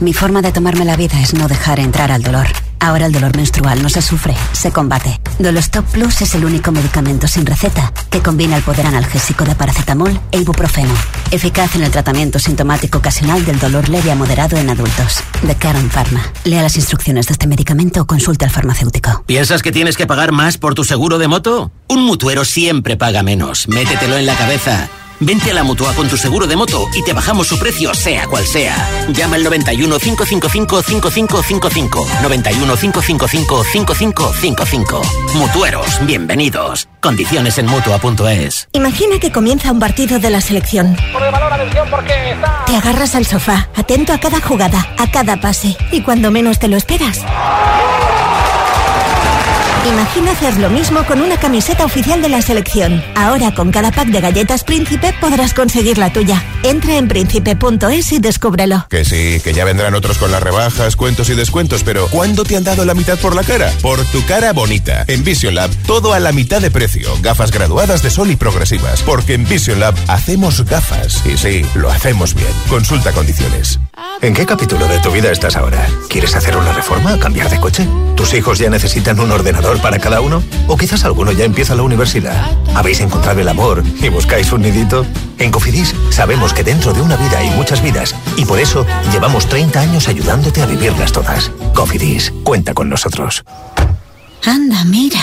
Mi 0.00 0.12
forma 0.12 0.42
de 0.42 0.52
tomarme 0.52 0.84
la 0.84 0.96
vida 0.96 1.20
es 1.20 1.32
no 1.32 1.46
dejar 1.46 1.78
entrar 1.78 2.10
al 2.10 2.22
dolor. 2.22 2.48
Ahora 2.82 3.06
el 3.06 3.12
dolor 3.12 3.36
menstrual 3.36 3.80
no 3.80 3.88
se 3.88 4.02
sufre, 4.02 4.34
se 4.50 4.72
combate. 4.72 5.20
Dolostop 5.38 5.86
Plus 5.92 6.20
es 6.20 6.34
el 6.34 6.44
único 6.44 6.72
medicamento 6.72 7.28
sin 7.28 7.46
receta 7.46 7.92
que 8.10 8.18
combina 8.18 8.56
el 8.56 8.64
poder 8.64 8.86
analgésico 8.86 9.44
de 9.44 9.54
paracetamol 9.54 10.18
e 10.32 10.40
ibuprofeno, 10.40 10.92
eficaz 11.30 11.76
en 11.76 11.84
el 11.84 11.92
tratamiento 11.92 12.40
sintomático 12.40 12.98
ocasional 12.98 13.44
del 13.44 13.60
dolor 13.60 13.88
leve 13.88 14.10
a 14.10 14.16
moderado 14.16 14.56
en 14.56 14.68
adultos. 14.68 15.22
De 15.42 15.54
Karen 15.54 15.90
Pharma. 15.90 16.24
Lea 16.42 16.62
las 16.62 16.74
instrucciones 16.74 17.28
de 17.28 17.34
este 17.34 17.46
medicamento 17.46 18.02
o 18.02 18.04
consulte 18.04 18.46
al 18.46 18.50
farmacéutico. 18.50 19.22
¿Piensas 19.26 19.62
que 19.62 19.70
tienes 19.70 19.96
que 19.96 20.08
pagar 20.08 20.32
más 20.32 20.58
por 20.58 20.74
tu 20.74 20.82
seguro 20.82 21.18
de 21.18 21.28
moto? 21.28 21.70
Un 21.88 22.04
mutuero 22.04 22.44
siempre 22.44 22.96
paga 22.96 23.22
menos. 23.22 23.68
Métetelo 23.68 24.16
en 24.16 24.26
la 24.26 24.34
cabeza. 24.34 24.88
Vente 25.24 25.52
a 25.52 25.54
la 25.54 25.62
mutua 25.62 25.94
con 25.94 26.08
tu 26.08 26.16
seguro 26.16 26.48
de 26.48 26.56
moto 26.56 26.88
y 26.94 27.04
te 27.04 27.12
bajamos 27.12 27.46
su 27.46 27.56
precio, 27.56 27.94
sea 27.94 28.26
cual 28.26 28.44
sea. 28.44 29.06
Llama 29.10 29.36
al 29.36 29.44
91 29.44 29.96
555 29.98 30.82
5555. 30.82 32.06
91 32.22 32.76
555 32.76 33.64
5555. 33.64 35.02
Mutueros, 35.34 36.04
bienvenidos. 36.06 36.88
Condiciones 37.00 37.56
en 37.58 37.66
mutua.es. 37.66 38.68
Imagina 38.72 39.20
que 39.20 39.30
comienza 39.30 39.70
un 39.70 39.78
partido 39.78 40.18
de 40.18 40.30
la 40.30 40.40
selección. 40.40 40.96
Te 42.66 42.76
agarras 42.76 43.14
al 43.14 43.24
sofá, 43.24 43.68
atento 43.76 44.12
a 44.12 44.18
cada 44.18 44.40
jugada, 44.40 44.92
a 44.98 45.08
cada 45.12 45.40
pase, 45.40 45.76
y 45.92 46.02
cuando 46.02 46.32
menos 46.32 46.58
te 46.58 46.66
lo 46.66 46.76
esperas. 46.76 47.20
Imagina 49.84 50.30
hacer 50.30 50.58
lo 50.58 50.70
mismo 50.70 51.04
con 51.06 51.20
una 51.20 51.36
camiseta 51.38 51.84
oficial 51.84 52.22
de 52.22 52.28
la 52.28 52.40
selección. 52.40 53.02
Ahora 53.16 53.52
con 53.52 53.72
cada 53.72 53.90
pack 53.90 54.08
de 54.08 54.20
galletas 54.20 54.62
Príncipe 54.62 55.12
podrás 55.20 55.54
conseguir 55.54 55.98
la 55.98 56.12
tuya. 56.12 56.40
Entra 56.62 56.96
en 56.96 57.08
príncipe.es 57.08 58.12
y 58.12 58.18
descúbrelo. 58.20 58.86
Que 58.88 59.04
sí, 59.04 59.40
que 59.42 59.52
ya 59.52 59.64
vendrán 59.64 59.94
otros 59.94 60.18
con 60.18 60.30
las 60.30 60.42
rebajas, 60.42 60.94
cuentos 60.94 61.30
y 61.30 61.34
descuentos, 61.34 61.82
pero 61.82 62.06
¿cuándo 62.08 62.44
te 62.44 62.56
han 62.56 62.62
dado 62.62 62.84
la 62.84 62.94
mitad 62.94 63.18
por 63.18 63.34
la 63.34 63.42
cara? 63.42 63.72
Por 63.82 64.04
tu 64.06 64.24
cara 64.24 64.52
bonita. 64.52 65.04
En 65.08 65.24
Vision 65.24 65.56
Lab, 65.56 65.70
todo 65.86 66.12
a 66.12 66.20
la 66.20 66.30
mitad 66.30 66.60
de 66.60 66.70
precio. 66.70 67.08
Gafas 67.20 67.50
graduadas 67.50 68.02
de 68.02 68.10
sol 68.10 68.30
y 68.30 68.36
progresivas. 68.36 69.02
Porque 69.02 69.34
en 69.34 69.48
Vision 69.48 69.80
Lab 69.80 69.96
hacemos 70.06 70.64
gafas. 70.64 71.26
Y 71.26 71.36
sí, 71.36 71.66
lo 71.74 71.90
hacemos 71.90 72.34
bien. 72.34 72.52
Consulta 72.68 73.10
condiciones. 73.10 73.80
¿En 74.20 74.34
qué 74.34 74.46
capítulo 74.46 74.86
de 74.88 74.98
tu 75.00 75.10
vida 75.10 75.30
estás 75.30 75.56
ahora? 75.56 75.86
¿Quieres 76.08 76.34
hacer 76.34 76.56
una 76.56 76.72
reforma? 76.72 77.18
¿Cambiar 77.18 77.50
de 77.50 77.60
coche? 77.60 77.88
¿Tus 78.16 78.34
hijos 78.34 78.58
ya 78.58 78.70
necesitan 78.70 79.18
un 79.20 79.30
ordenador 79.30 79.80
para 79.80 79.98
cada 79.98 80.20
uno? 80.20 80.42
¿O 80.68 80.76
quizás 80.76 81.04
alguno 81.04 81.32
ya 81.32 81.44
empieza 81.44 81.74
la 81.74 81.82
universidad? 81.82 82.50
¿Habéis 82.74 83.00
encontrado 83.00 83.40
el 83.40 83.48
amor 83.48 83.82
y 84.00 84.08
buscáis 84.08 84.52
un 84.52 84.62
nidito? 84.62 85.06
En 85.38 85.50
Cofidis 85.50 85.94
sabemos 86.10 86.52
que 86.52 86.64
dentro 86.64 86.92
de 86.92 87.00
una 87.00 87.16
vida 87.16 87.38
hay 87.38 87.50
muchas 87.50 87.82
vidas 87.82 88.14
y 88.36 88.44
por 88.44 88.58
eso 88.58 88.86
llevamos 89.12 89.48
30 89.48 89.80
años 89.80 90.08
ayudándote 90.08 90.62
a 90.62 90.66
vivirlas 90.66 91.12
todas. 91.12 91.50
Cofidis, 91.74 92.32
cuenta 92.42 92.74
con 92.74 92.88
nosotros. 92.88 93.44
Anda, 94.44 94.84
mira. 94.84 95.20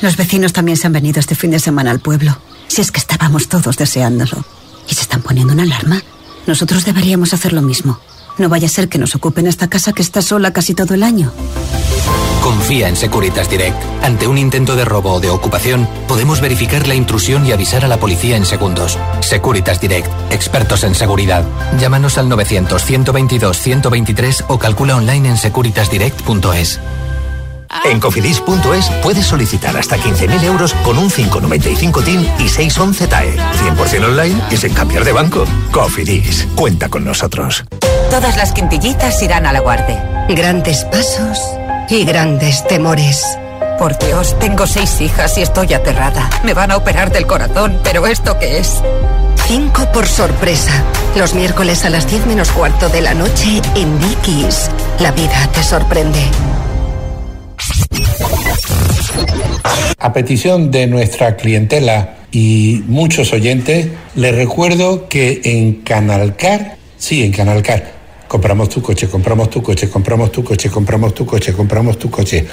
Los 0.00 0.16
vecinos 0.16 0.52
también 0.52 0.76
se 0.76 0.86
han 0.86 0.92
venido 0.92 1.20
este 1.20 1.34
fin 1.34 1.50
de 1.50 1.60
semana 1.60 1.90
al 1.90 2.00
pueblo. 2.00 2.38
Si 2.68 2.80
es 2.80 2.90
que 2.90 3.00
estábamos 3.00 3.48
todos 3.48 3.76
deseándolo. 3.76 4.44
¿Y 4.88 4.94
se 4.94 5.02
están 5.02 5.22
poniendo 5.22 5.52
una 5.52 5.64
alarma? 5.64 6.02
Nosotros 6.46 6.84
deberíamos 6.84 7.34
hacer 7.34 7.52
lo 7.52 7.62
mismo. 7.62 8.00
No 8.40 8.48
vaya 8.48 8.66
a 8.68 8.70
ser 8.70 8.88
que 8.88 8.98
nos 8.98 9.14
ocupen 9.14 9.46
esta 9.46 9.68
casa 9.68 9.92
que 9.92 10.00
está 10.00 10.22
sola 10.22 10.54
casi 10.54 10.72
todo 10.72 10.94
el 10.94 11.02
año. 11.02 11.30
Confía 12.42 12.88
en 12.88 12.96
Securitas 12.96 13.50
Direct. 13.50 13.76
Ante 14.02 14.26
un 14.26 14.38
intento 14.38 14.76
de 14.76 14.86
robo 14.86 15.12
o 15.12 15.20
de 15.20 15.28
ocupación, 15.28 15.86
podemos 16.08 16.40
verificar 16.40 16.88
la 16.88 16.94
intrusión 16.94 17.44
y 17.44 17.52
avisar 17.52 17.84
a 17.84 17.88
la 17.88 18.00
policía 18.00 18.38
en 18.38 18.46
segundos. 18.46 18.98
Securitas 19.20 19.78
Direct, 19.78 20.08
expertos 20.32 20.84
en 20.84 20.94
seguridad. 20.94 21.44
Llámanos 21.78 22.16
al 22.16 22.30
900-122-123 22.30 24.46
o 24.48 24.58
calcula 24.58 24.96
online 24.96 25.28
en 25.28 25.36
securitasdirect.es. 25.36 26.80
En 27.84 28.00
cofidis.es 28.00 28.90
puedes 29.02 29.26
solicitar 29.26 29.76
hasta 29.76 29.96
15.000 29.96 30.42
euros 30.44 30.74
con 30.84 30.98
un 30.98 31.10
595 31.10 32.02
TIN 32.02 32.28
y 32.38 32.48
611 32.48 33.06
TAE. 33.06 33.36
100% 33.36 34.04
online 34.04 34.42
y 34.50 34.56
sin 34.56 34.74
cambiar 34.74 35.04
de 35.04 35.12
banco. 35.12 35.44
Cofidis, 35.70 36.46
cuenta 36.54 36.88
con 36.88 37.04
nosotros. 37.04 37.64
Todas 38.10 38.36
las 38.36 38.52
quintillitas 38.52 39.22
irán 39.22 39.46
a 39.46 39.52
la 39.52 39.60
guardia. 39.60 40.26
Grandes 40.28 40.84
pasos 40.84 41.38
y 41.88 42.04
grandes 42.04 42.66
temores. 42.66 43.24
Por 43.78 43.96
Dios, 43.98 44.38
tengo 44.38 44.66
seis 44.66 45.00
hijas 45.00 45.38
y 45.38 45.42
estoy 45.42 45.72
aterrada. 45.72 46.28
Me 46.44 46.54
van 46.54 46.70
a 46.70 46.76
operar 46.76 47.10
del 47.12 47.26
corazón, 47.26 47.80
pero 47.82 48.06
¿esto 48.06 48.38
qué 48.38 48.58
es? 48.58 48.82
5 49.46 49.90
por 49.92 50.06
sorpresa. 50.06 50.72
Los 51.16 51.34
miércoles 51.34 51.84
a 51.84 51.90
las 51.90 52.08
10 52.08 52.26
menos 52.26 52.50
cuarto 52.50 52.88
de 52.88 53.00
la 53.00 53.14
noche 53.14 53.62
en 53.74 53.98
Dickies. 53.98 54.70
La 55.00 55.12
vida 55.12 55.48
te 55.52 55.62
sorprende. 55.62 56.20
A 59.98 60.12
petición 60.12 60.70
de 60.70 60.86
nuestra 60.86 61.36
clientela 61.36 62.16
y 62.32 62.82
muchos 62.86 63.32
oyentes, 63.32 63.88
les 64.14 64.34
recuerdo 64.34 65.08
que 65.08 65.40
en 65.44 65.82
Canalcar, 65.82 66.76
sí, 66.96 67.22
en 67.22 67.32
Canalcar, 67.32 67.92
compramos 68.28 68.68
tu 68.68 68.80
coche, 68.80 69.08
compramos 69.08 69.50
tu 69.50 69.62
coche, 69.62 69.90
compramos 69.90 70.32
tu 70.32 70.44
coche, 70.44 70.70
compramos 70.70 71.14
tu 71.14 71.26
coche, 71.26 71.52
compramos 71.52 71.98
tu 71.98 72.10
coche. 72.10 72.46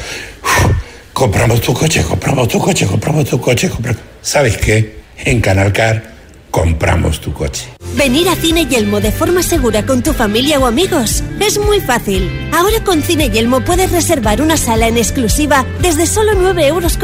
Uf, 0.44 0.72
compramos 1.14 1.62
tu 1.62 1.74
coche, 1.74 2.04
compramos 2.04 2.48
tu 2.48 2.60
coche, 2.60 2.86
compramos 2.86 3.26
tu 3.26 3.40
coche, 3.40 3.70
compramos... 3.70 4.02
¿Sabes 4.22 4.58
qué? 4.58 4.98
En 5.24 5.40
Canalcar 5.40 6.16
compramos 6.52 7.22
tu 7.22 7.32
coche. 7.32 7.77
Venir 7.96 8.30
a 8.30 8.36
Cine 8.36 8.66
Yelmo 8.66 9.00
de 9.00 9.12
forma 9.12 9.42
segura 9.42 9.86
con 9.86 10.04
tu 10.04 10.14
familia 10.14 10.60
o 10.60 10.68
amigos 10.68 11.24
es 11.40 11.60
muy 11.60 11.80
fácil. 11.80 12.30
Ahora 12.54 12.84
con 12.84 13.02
Cine 13.02 13.30
Yelmo 13.30 13.62
puedes 13.62 13.92
reservar 13.92 14.42
una 14.42 14.58
sala 14.58 14.88
en 14.88 14.98
exclusiva 14.98 15.66
desde 15.80 16.06
solo 16.06 16.34
9,90 16.34 16.66
euros 16.66 16.98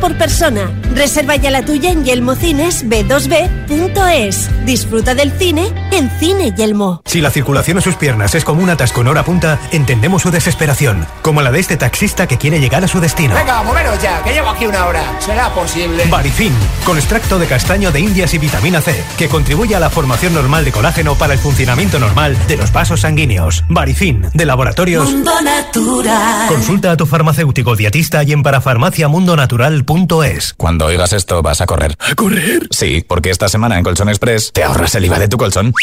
por 0.00 0.16
persona. 0.16 0.70
Reserva 0.94 1.36
ya 1.36 1.50
la 1.50 1.64
tuya 1.64 1.90
en 1.90 2.04
yelmocines 2.04 2.86
b2b.es. 2.86 4.64
Disfruta 4.64 5.14
del 5.14 5.32
cine 5.32 5.72
en 5.92 6.10
Cine 6.18 6.52
Yelmo. 6.54 7.02
Si 7.04 7.20
la 7.20 7.30
circulación 7.30 7.78
a 7.78 7.80
sus 7.80 7.96
piernas 7.96 8.34
es 8.34 8.44
como 8.44 8.62
un 8.62 8.70
atasco 8.70 9.00
en 9.00 9.08
hora 9.08 9.24
punta, 9.24 9.58
entendemos 9.72 10.22
su 10.22 10.30
desesperación, 10.30 11.06
como 11.22 11.42
la 11.42 11.50
de 11.50 11.60
este 11.60 11.76
taxista 11.76 12.26
que 12.26 12.38
quiere 12.38 12.60
llegar 12.60 12.84
a 12.84 12.88
su 12.88 13.00
destino. 13.00 13.34
Venga, 13.34 13.62
moveros 13.62 14.00
ya, 14.02 14.22
que 14.22 14.32
llevo 14.32 14.50
aquí 14.50 14.66
una 14.66 14.86
hora. 14.86 15.02
¿Será 15.20 15.52
posible? 15.54 16.04
Barifin, 16.06 16.52
con 16.84 16.96
extracto 16.96 17.38
de 17.38 17.46
castaño 17.46 17.90
de 17.90 18.00
indias 18.00 18.34
y 18.34 18.38
vitamina 18.38 18.80
C, 18.80 19.04
que 19.18 19.28
contribuye 19.28 19.74
a 19.74 19.80
la 19.80 19.90
formación 19.90 20.29
normal 20.30 20.64
de 20.64 20.72
colágeno 20.72 21.16
para 21.16 21.34
el 21.34 21.38
funcionamiento 21.38 21.98
normal 21.98 22.34
de 22.48 22.56
los 22.56 22.72
vasos 22.72 23.00
sanguíneos. 23.00 23.64
Barifin, 23.68 24.26
de 24.32 24.46
laboratorios. 24.46 25.10
Mundo 25.10 25.32
Natural. 25.42 26.48
Consulta 26.48 26.92
a 26.92 26.96
tu 26.96 27.04
farmacéutico 27.06 27.76
dietista 27.76 28.22
y 28.24 28.32
en 28.32 28.42
parafarmaciamundonatural.es. 28.42 30.54
Cuando 30.56 30.86
oigas 30.86 31.12
esto, 31.12 31.42
vas 31.42 31.60
a 31.60 31.66
correr. 31.66 31.94
¿A 31.98 32.14
correr? 32.14 32.66
Sí, 32.70 33.04
porque 33.06 33.30
esta 33.30 33.48
semana 33.48 33.76
en 33.78 33.84
Colchón 33.84 34.08
Express 34.08 34.52
te 34.52 34.64
ahorras 34.64 34.94
el 34.94 35.04
IVA 35.04 35.18
de 35.18 35.28
tu 35.28 35.36
colchón. 35.36 35.74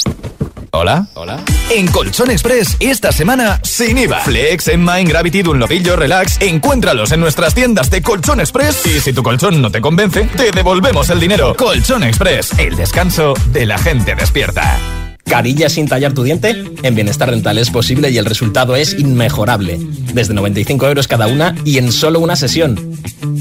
¿Hola? 0.71 1.07
¿Hola? 1.13 1.39
En 1.71 1.87
Colchón 1.87 2.29
Express, 2.29 2.75
esta 2.79 3.11
semana, 3.11 3.59
sin 3.63 3.97
IVA. 3.97 4.19
Flex, 4.19 4.67
Emma, 4.67 4.99
Gravity, 4.99 5.41
Dunlopillo, 5.41 5.95
Relax. 5.95 6.37
Encuéntralos 6.41 7.11
en 7.11 7.21
nuestras 7.21 7.55
tiendas 7.55 7.89
de 7.89 8.01
Colchón 8.01 8.41
Express. 8.41 8.85
Y 8.85 8.99
si 8.99 9.13
tu 9.13 9.23
colchón 9.23 9.61
no 9.61 9.71
te 9.71 9.81
convence, 9.81 10.29
te 10.35 10.51
devolvemos 10.51 11.09
el 11.09 11.19
dinero. 11.19 11.55
Colchón 11.55 12.03
Express, 12.03 12.51
el 12.59 12.75
descanso 12.75 13.33
de 13.47 13.65
la 13.65 13.77
gente 13.77 14.13
despierta. 14.27 14.77
Carillas 15.23 15.71
sin 15.73 15.87
tallar 15.87 16.13
tu 16.13 16.23
diente, 16.23 16.63
en 16.83 16.95
Bienestar 16.95 17.31
Dental 17.31 17.57
es 17.57 17.69
posible 17.69 18.09
y 18.09 18.17
el 18.17 18.25
resultado 18.25 18.75
es 18.75 18.99
inmejorable. 18.99 19.79
Desde 20.13 20.33
95 20.33 20.85
euros 20.87 21.07
cada 21.07 21.27
una 21.27 21.55
y 21.63 21.77
en 21.77 21.93
solo 21.93 22.19
una 22.19 22.35
sesión. 22.35 22.77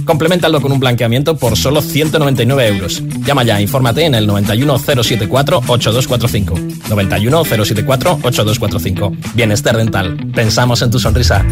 Complementalo 0.05 0.61
con 0.61 0.71
un 0.71 0.79
blanqueamiento 0.79 1.37
por 1.37 1.57
solo 1.57 1.83
199 1.83 2.69
euros. 2.69 3.03
Llama 3.25 3.43
ya, 3.43 3.61
infórmate 3.61 4.05
en 4.05 4.15
el 4.15 4.29
91074-8245. 4.29 6.79
91074-8245. 6.89 9.35
Bienestar 9.35 9.77
Dental. 9.77 10.17
Pensamos 10.35 10.83
en 10.83 10.93
tu 10.93 11.01
sonrisa. 11.01 11.45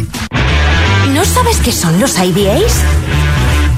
¿No 1.13 1.25
sabes 1.25 1.57
qué 1.57 1.73
son 1.73 1.99
los 1.99 2.17
IBAs? 2.19 2.83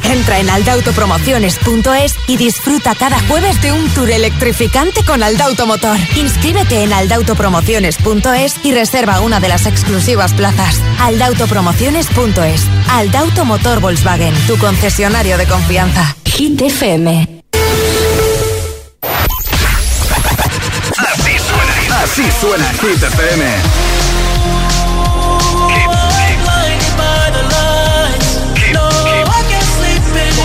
Entra 0.07 0.39
en 0.39 0.49
aldautopromociones.es 0.49 2.15
y 2.27 2.37
disfruta 2.37 2.95
cada 2.95 3.19
jueves 3.27 3.61
de 3.61 3.73
un 3.73 3.89
tour 3.89 4.09
electrificante 4.09 5.03
con 5.03 5.21
Aldauto 5.21 5.67
Motor. 5.67 5.97
Inscríbete 6.15 6.83
en 6.83 6.93
aldautopromociones.es 6.93 8.55
y 8.63 8.73
reserva 8.73 9.19
una 9.19 9.41
de 9.41 9.49
las 9.49 9.65
exclusivas 9.65 10.33
plazas. 10.33 10.79
aldautopromociones.es. 10.99 12.61
Aldauto 12.89 13.43
Motor 13.43 13.81
Volkswagen, 13.81 14.33
tu 14.47 14.57
concesionario 14.57 15.37
de 15.37 15.45
confianza. 15.45 16.15
Hit 16.25 16.61
FM. 16.61 17.41
Así 20.97 21.37
suena, 21.37 22.03
así 22.03 22.23
suena 22.39 22.73
Hit 22.81 23.03
FM. 23.03 23.96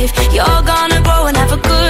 life. 0.00 0.32
You're 0.32 0.62
gonna 0.62 1.00
grow 1.02 1.26
and 1.26 1.36
have 1.36 1.52
a 1.52 1.56
good 1.56 1.89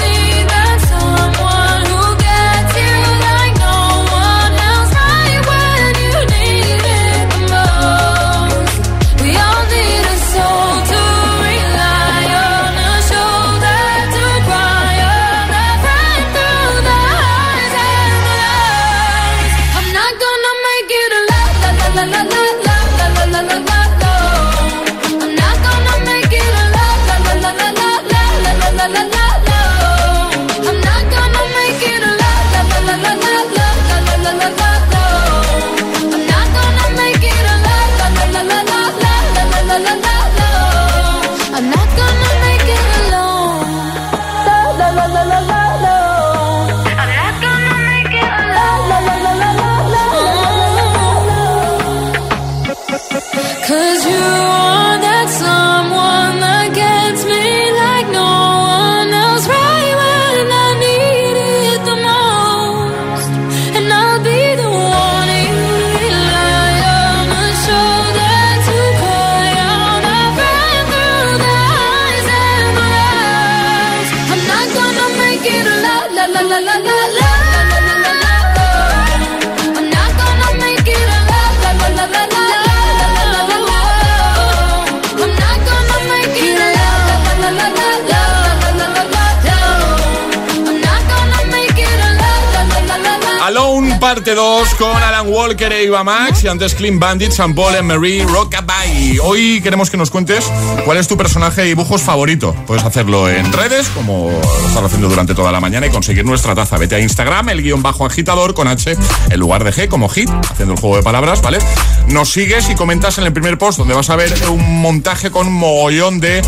2 94.41 94.73
con 94.73 95.03
Alan 95.03 95.27
Walker 95.27 95.71
e 95.71 95.83
Iva 95.83 96.03
Max 96.03 96.43
y 96.43 96.47
antes 96.47 96.73
Clean 96.73 96.99
Bandit, 96.99 97.31
San 97.31 97.53
Paul 97.53 97.75
and 97.75 97.83
Marie, 97.83 98.25
Rockabye. 98.25 99.19
Hoy 99.21 99.61
queremos 99.61 99.91
que 99.91 99.97
nos 99.97 100.09
cuentes 100.09 100.51
cuál 100.83 100.97
es 100.97 101.07
tu 101.07 101.15
personaje 101.15 101.61
de 101.61 101.67
dibujos 101.67 102.01
favorito. 102.01 102.55
Puedes 102.65 102.83
hacerlo 102.83 103.29
en 103.29 103.53
redes, 103.53 103.89
como 103.89 104.31
lo 104.31 104.67
estás 104.67 104.83
haciendo 104.83 105.09
durante 105.09 105.35
toda 105.35 105.51
la 105.51 105.59
mañana, 105.59 105.85
y 105.85 105.91
conseguir 105.91 106.25
nuestra 106.25 106.55
taza. 106.55 106.79
Vete 106.79 106.95
a 106.95 106.99
Instagram, 106.99 107.49
el 107.49 107.61
guion 107.61 107.83
bajo 107.83 108.03
agitador 108.03 108.55
con 108.55 108.67
H 108.67 108.97
en 109.29 109.39
lugar 109.39 109.63
de 109.63 109.71
G 109.73 109.87
como 109.87 110.09
hit, 110.09 110.27
haciendo 110.49 110.73
el 110.73 110.79
juego 110.79 110.95
de 110.95 111.03
palabras, 111.03 111.43
¿vale? 111.43 111.59
Nos 112.07 112.31
sigues 112.31 112.67
y 112.71 112.73
comentas 112.73 113.19
en 113.19 113.25
el 113.25 113.33
primer 113.33 113.59
post 113.59 113.77
donde 113.77 113.93
vas 113.93 114.09
a 114.09 114.15
ver 114.15 114.33
un 114.49 114.81
montaje 114.81 115.29
con 115.29 115.45
un 115.45 115.53
mogollón 115.53 116.19
de 116.19 116.41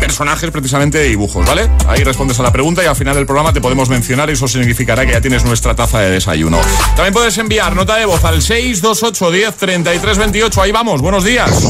personajes 0.00 0.50
precisamente 0.50 0.96
de 0.96 1.08
dibujos, 1.08 1.46
¿vale? 1.46 1.68
Ahí 1.88 2.04
respondes 2.04 2.40
a 2.40 2.42
la 2.42 2.52
pregunta 2.52 2.82
y 2.82 2.86
al 2.86 2.96
final 2.96 3.14
del 3.14 3.26
programa 3.26 3.52
te 3.52 3.60
podemos 3.60 3.90
mencionar 3.90 4.30
y 4.30 4.32
eso 4.32 4.48
significará 4.48 5.04
que 5.04 5.12
ya 5.12 5.20
tienes 5.20 5.44
nuestra 5.44 5.74
taza 5.74 6.00
de 6.00 6.10
desayuno. 6.10 6.58
También 6.96 7.12
puedes 7.12 7.33
enviar 7.38 7.74
nota 7.74 7.96
de 7.96 8.04
voz 8.06 8.24
al 8.24 8.42
628 8.42 9.30
10 9.30 9.56
33 9.56 10.18
28. 10.18 10.62
Ahí 10.62 10.72
vamos, 10.72 11.00
buenos 11.00 11.24
días. 11.24 11.50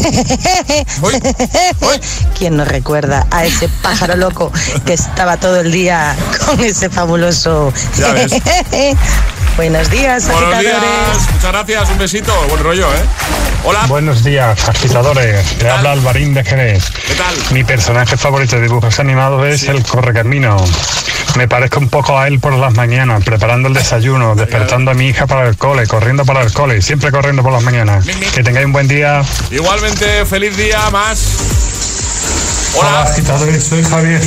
¿Quién 2.39 2.57
nos 2.57 2.69
recuerda 2.69 3.27
a 3.31 3.45
ese 3.45 3.69
pájaro 3.83 4.17
loco 4.17 4.53
que 4.85 4.95
estaba 4.95 5.37
todo 5.37 5.61
el 5.61 5.73
día 5.73 6.17
con 6.45 6.61
ese 6.61 6.91
fabuloso... 6.91 7.73
Ya 7.99 8.13
ves. 8.13 8.33
Buenos 9.57 9.89
días, 9.89 10.27
Buenos 10.27 10.53
agitadores. 10.55 10.83
días, 10.83 11.33
muchas 11.33 11.53
gracias, 11.53 11.91
un 11.91 11.99
besito, 11.99 12.35
buen 12.49 12.63
rollo, 12.65 12.93
¿eh? 12.93 13.05
Hola. 13.65 13.87
Buenos 13.87 14.25
días, 14.25 14.69
agitadores. 14.69 15.63
Le 15.63 15.71
habla 15.71 15.93
Alvarín 15.93 16.35
de 16.35 16.45
Jerez. 16.45 16.85
¿Qué 17.07 17.15
tal? 17.15 17.35
Mi 17.53 17.63
personaje 17.63 18.17
favorito 18.17 18.57
de 18.57 18.63
dibujos 18.63 18.99
animados 18.99 19.47
es 19.47 19.63
el 19.69 19.85
Correcamino. 19.85 20.57
Me 21.37 21.47
parezco 21.47 21.79
un 21.79 21.89
poco 21.89 22.19
a 22.19 22.27
él 22.27 22.41
por 22.41 22.53
las 22.55 22.75
mañanas, 22.75 23.23
preparando 23.25 23.69
el 23.69 23.75
desayuno, 23.75 24.35
despertando 24.35 24.91
a 24.91 24.95
mi 24.95 25.07
hija 25.07 25.27
para 25.27 25.49
el 25.49 25.57
cole, 25.57 25.87
corriendo 25.87 26.25
para 26.25 26.43
el 26.43 26.53
cole, 26.53 26.83
siempre 26.83 27.13
corriendo 27.13 27.43
por 27.45 27.53
las 27.53 27.63
mañanas. 27.63 28.05
Que 28.35 28.43
tengáis 28.43 28.67
un 28.67 28.73
buen 28.73 28.89
día. 28.89 29.23
Igualmente, 29.53 30.27
feliz 30.27 30.57
día, 30.57 30.81
más. 30.91 31.21
Hola, 32.77 33.03
agitadores. 33.03 33.65
Soy 33.65 33.85
Javier, 33.85 34.21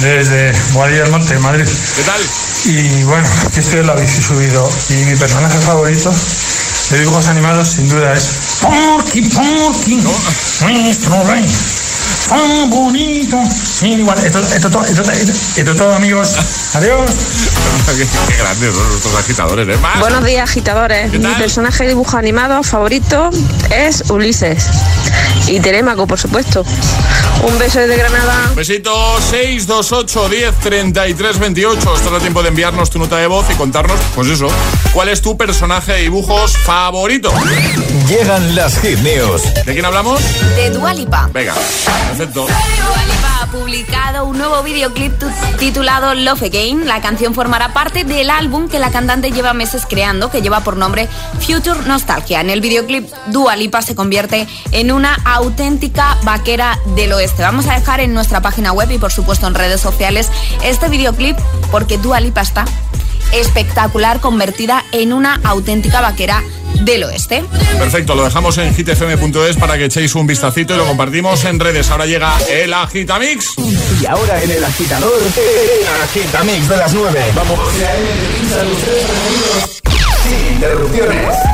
desde 0.00 0.52
Guadilla 0.72 1.02
del 1.02 1.10
Monte, 1.10 1.38
Madrid. 1.38 1.66
¿Qué 1.96 2.02
tal? 2.02 2.20
Y 2.66 3.02
bueno, 3.04 3.26
aquí 3.46 3.60
estoy 3.60 3.80
en 3.80 3.86
la 3.86 3.94
bici 3.94 4.22
subido. 4.22 4.68
Y 4.90 4.94
mi 5.04 5.16
personaje 5.16 5.58
favorito 5.58 6.12
de 6.90 6.98
dibujos 6.98 7.26
animados, 7.28 7.68
sin 7.68 7.88
duda, 7.88 8.12
es 8.14 8.28
Porky, 8.60 9.22
Porky, 9.22 9.96
nuestro 10.60 11.24
rey. 11.24 11.44
Tan 12.28 12.70
bonito. 12.70 13.36
Sí, 13.80 13.92
igual, 13.92 14.18
esto, 14.24 14.38
esto, 14.40 14.70
todo- 14.70 14.84
esto, 14.84 15.02
esto, 15.02 15.32
esto 15.56 15.74
todo, 15.76 15.94
amigos. 15.94 16.36
Adiós. 16.74 17.10
qué, 17.86 18.36
grandes 18.36 18.74
son 18.74 18.88
nuestros 18.88 19.14
agitadores, 19.16 19.68
¿eh? 19.68 19.78
Más. 19.80 20.00
Buenos 20.00 20.24
días, 20.24 20.48
agitadores. 20.48 21.10
¿Qué 21.10 21.18
Mi 21.18 21.24
tal? 21.24 21.36
personaje 21.36 21.82
de 21.84 21.90
dibujo 21.90 22.16
animado 22.16 22.62
favorito 22.62 23.30
es 23.70 24.04
Ulises. 24.08 24.66
Y 25.48 25.60
Telémaco, 25.60 26.06
por 26.06 26.18
supuesto. 26.18 26.64
Un 27.42 27.58
beso 27.58 27.78
desde 27.80 27.96
Granada. 27.96 28.52
Besito 28.54 28.92
628 29.20 30.28
10 30.28 30.54
33 30.60 31.38
28. 31.38 31.94
Estás 31.96 32.12
a 32.12 32.18
tiempo 32.18 32.42
de 32.42 32.48
enviarnos 32.48 32.90
tu 32.90 32.98
nota 32.98 33.16
de 33.18 33.26
voz 33.26 33.46
y 33.50 33.54
contarnos, 33.54 33.98
pues 34.14 34.28
eso, 34.28 34.48
cuál 34.92 35.08
es 35.08 35.20
tu 35.20 35.36
personaje 35.36 35.92
de 35.92 36.02
dibujos 36.02 36.56
favorito. 36.56 37.32
Llegan 38.08 38.54
las 38.54 38.78
hit 38.80 38.98
news. 39.00 39.42
¿De 39.64 39.72
quién 39.72 39.84
hablamos? 39.84 40.20
De 40.56 40.70
Dualipa. 40.70 41.28
Venga, 41.32 41.54
perfecto. 42.08 42.46
Publicado 43.54 44.24
un 44.26 44.36
nuevo 44.38 44.62
videoclip 44.62 45.16
tu- 45.18 45.30
titulado 45.58 46.14
Love 46.14 46.42
Again. 46.42 46.86
La 46.86 47.00
canción 47.00 47.34
formará 47.34 47.72
parte 47.72 48.04
del 48.04 48.28
álbum 48.30 48.68
que 48.68 48.78
la 48.78 48.90
cantante 48.90 49.30
lleva 49.30 49.54
meses 49.54 49.86
creando, 49.88 50.30
que 50.30 50.42
lleva 50.42 50.60
por 50.60 50.76
nombre 50.76 51.08
Future 51.40 51.80
Nostalgia. 51.86 52.40
En 52.40 52.50
el 52.50 52.60
videoclip, 52.60 53.08
Dua 53.26 53.54
Lipa 53.56 53.80
se 53.82 53.94
convierte 53.94 54.46
en 54.72 54.90
una 54.92 55.14
auténtica 55.24 56.18
vaquera 56.24 56.78
del 56.96 57.12
oeste. 57.12 57.42
Vamos 57.42 57.66
a 57.68 57.74
dejar 57.74 58.00
en 58.00 58.12
nuestra 58.12 58.40
página 58.42 58.72
web 58.72 58.90
y 58.90 58.98
por 58.98 59.12
supuesto 59.12 59.46
en 59.46 59.54
redes 59.54 59.80
sociales 59.80 60.30
este 60.64 60.88
videoclip 60.88 61.38
porque 61.70 61.96
Dua 61.98 62.20
Lipa 62.20 62.40
está 62.40 62.64
espectacular, 63.32 64.20
convertida 64.20 64.84
en 64.92 65.12
una 65.12 65.40
auténtica 65.44 66.00
vaquera 66.00 66.42
del 66.84 67.04
oeste. 67.04 67.44
Perfecto, 67.78 68.14
lo 68.14 68.24
dejamos 68.24 68.58
en 68.58 68.74
hitfm.es 68.74 69.56
para 69.56 69.78
que 69.78 69.86
echéis 69.86 70.14
un 70.14 70.26
vistacito 70.26 70.74
y 70.74 70.76
lo 70.76 70.86
compartimos 70.86 71.44
en 71.44 71.58
redes. 71.58 71.90
Ahora 71.90 72.06
llega 72.06 72.32
el 72.50 72.72
Agitamix. 72.72 73.54
Y 74.00 74.06
ahora 74.06 74.42
en 74.42 74.50
el 74.50 74.64
agitador, 74.64 75.12
el 75.18 76.02
agitamix 76.02 76.68
de 76.68 76.76
las 76.76 76.92
9. 76.92 77.24
Vamos. 77.34 77.58
Sin 80.22 80.54
interrupciones. 80.54 81.53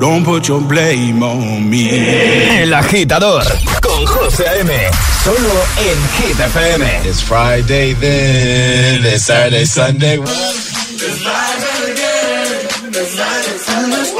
Don't 0.00 0.24
put 0.24 0.48
your 0.48 0.62
blame 0.62 1.22
on 1.22 1.68
me. 1.68 1.90
El 2.62 2.72
agitador 2.72 3.44
con 3.82 4.06
José 4.06 4.48
A.M. 4.48 4.72
Solo 5.22 5.36
en 5.76 5.98
Hit 6.16 6.40
FM. 6.40 6.86
It's 7.04 7.20
Friday 7.20 7.92
then, 7.92 9.04
it's 9.04 9.24
Saturday, 9.24 9.66
Sunday. 9.66 10.16
It's 10.16 11.18
Friday 11.22 11.92
again, 11.92 12.88
it's 12.94 13.14
Friday, 13.14 13.58
Sunday. 13.58 14.19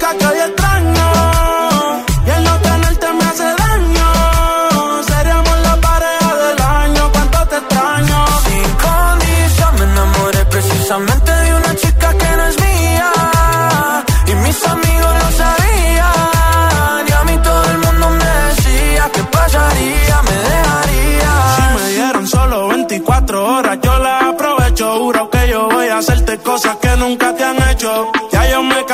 que 0.00 0.26
hoy. 0.26 1.49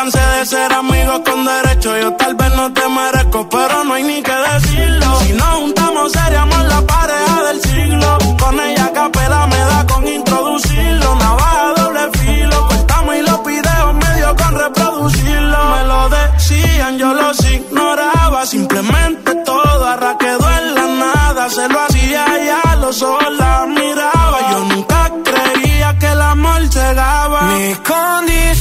Cansé 0.07 0.39
de 0.39 0.47
ser 0.47 0.73
amigo 0.73 1.25
con 1.25 1.45
derecho. 1.45 1.97
Yo 1.99 2.13
tal 2.13 2.35
vez 2.35 2.55
no 2.55 2.73
te 2.73 2.89
merezco, 2.89 3.49
pero 3.49 3.85
no 3.85 3.95
hay 3.95 4.05
ni 4.05 4.23
que 4.23 4.33
decirlo. 4.33 5.21
Si 5.21 5.33
nos 5.33 5.55
juntamos, 5.61 6.13
seríamos 6.13 6.65
la 6.65 6.81
pareja 6.83 7.43
del 7.49 7.61
siglo. 7.61 8.19
Con 8.39 8.61
ella 8.61 8.85
a 8.85 8.93
capela 8.93 9.47
me 9.49 9.59
da 9.59 9.87
con 9.87 10.07
introducirlo. 10.07 11.17
Navaja 11.17 11.73
doble 11.77 12.19
filo, 12.19 12.69
cortamos 12.69 13.17
y 13.17 13.23
los 13.23 13.45
videos 13.45 13.95
medio 13.95 14.37
con 14.37 14.59
reproducirlo. 14.65 15.59
Me 15.75 15.85
lo 15.91 16.09
decían, 16.09 16.99
yo 16.99 17.13
los 17.15 17.51
ignoraba. 17.51 18.47
Simplemente 18.47 19.35
todo 19.45 19.87
arra 19.87 20.17
quedó 20.19 20.51
en 20.59 20.75
la 20.75 20.87
nada. 21.05 21.51
Se 21.51 21.69
lo 21.69 21.81
hacía 21.81 22.25
ya, 22.49 22.77
los 22.77 23.03
ojos 23.03 23.33
la 23.39 23.67
miraba. 23.67 24.39
Yo 24.53 24.65
nunca 24.73 25.11
creía 25.25 25.99
que 25.99 26.07
el 26.07 26.23
amor 26.23 26.61
llegaba. 26.69 27.41
Mi 27.43 27.75
condición 27.75 28.56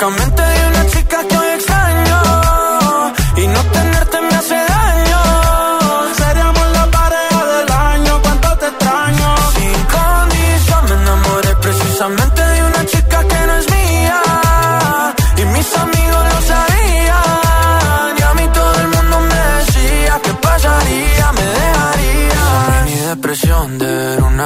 enamorado 0.00 0.29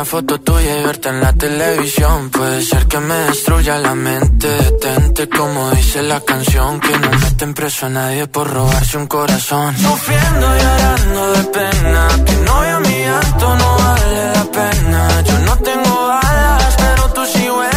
foto 0.04 0.40
tuya 0.40 0.80
y 0.80 0.84
verte 0.84 1.08
en 1.08 1.20
la 1.20 1.32
televisión. 1.32 2.30
Puede 2.30 2.62
ser 2.62 2.86
que 2.86 2.98
me 2.98 3.14
destruya 3.14 3.78
la 3.78 3.94
mente. 3.94 4.48
Detente 4.48 5.28
como 5.28 5.70
dice 5.70 6.02
la 6.02 6.20
canción. 6.20 6.80
Que 6.80 6.98
no 6.98 7.10
meten 7.10 7.54
preso 7.54 7.86
a 7.86 7.88
nadie 7.90 8.26
por 8.26 8.50
robarse 8.50 8.96
un 8.98 9.06
corazón. 9.06 9.76
Sufriendo 9.76 10.56
y 10.56 10.60
llorando 10.60 11.32
de 11.32 11.44
pena. 11.44 12.08
Tu 12.26 12.32
novia 12.44 12.80
mía 12.80 13.20
llanto 13.20 13.56
no 13.56 13.76
vale 13.78 14.32
la 14.34 14.44
pena. 14.44 15.22
Yo 15.22 15.38
no 15.40 15.56
tengo 15.58 16.10
alas, 16.10 16.74
pero 16.76 17.12
tú 17.12 17.26
sí 17.26 17.48
vuelas. 17.48 17.73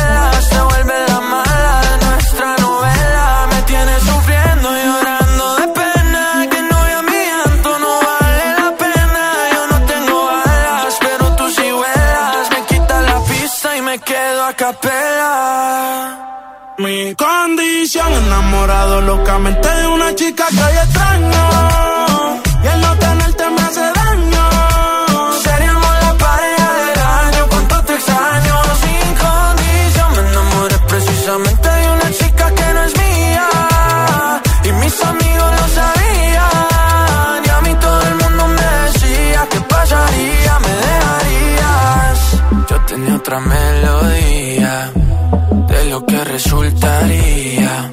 Condición. 17.18 18.14
Enamorado 18.14 19.02
locamente 19.02 19.68
de 19.68 19.88
una 19.88 20.16
chica 20.16 20.46
que 20.50 20.64
hoy 20.64 20.78
extraño. 20.86 21.44
Y 22.64 22.68
el 22.68 22.82
no 22.82 22.98
tenerte 22.98 23.50
me 23.50 23.62
hace 23.62 23.86
daño. 24.00 24.44
Seríamos 25.44 25.94
la 26.06 26.14
pareja 26.26 26.70
del 26.84 27.00
año. 27.24 27.42
Cuánto 27.50 27.84
te 27.84 27.94
extraño 27.96 28.56
Sin 28.84 29.10
condición. 29.26 30.10
Me 30.16 30.22
enamoré 30.30 30.78
precisamente 30.88 31.70
de 31.80 31.90
una 31.96 32.12
chica 32.20 32.46
que 32.58 32.74
no 32.76 32.84
es 32.88 32.94
mía. 33.04 33.50
Y 34.64 34.72
mis 34.84 35.04
amigos 35.04 35.52
lo 35.60 35.68
sabían. 35.80 37.40
Y 37.46 37.50
a 37.50 37.62
mí 37.66 37.76
todo 37.86 38.02
el 38.10 38.16
mundo 38.16 38.48
me 38.48 38.68
decía 38.86 39.48
¿Qué 39.52 39.60
pasaría? 39.62 40.54
¿Me 40.66 40.74
dejarías? 40.88 42.20
Yo 42.70 42.78
tenía 42.86 43.16
otra 43.16 43.40
melodía 43.40 43.97
lo 46.00 46.06
que 46.06 46.24
resultaría. 46.24 47.92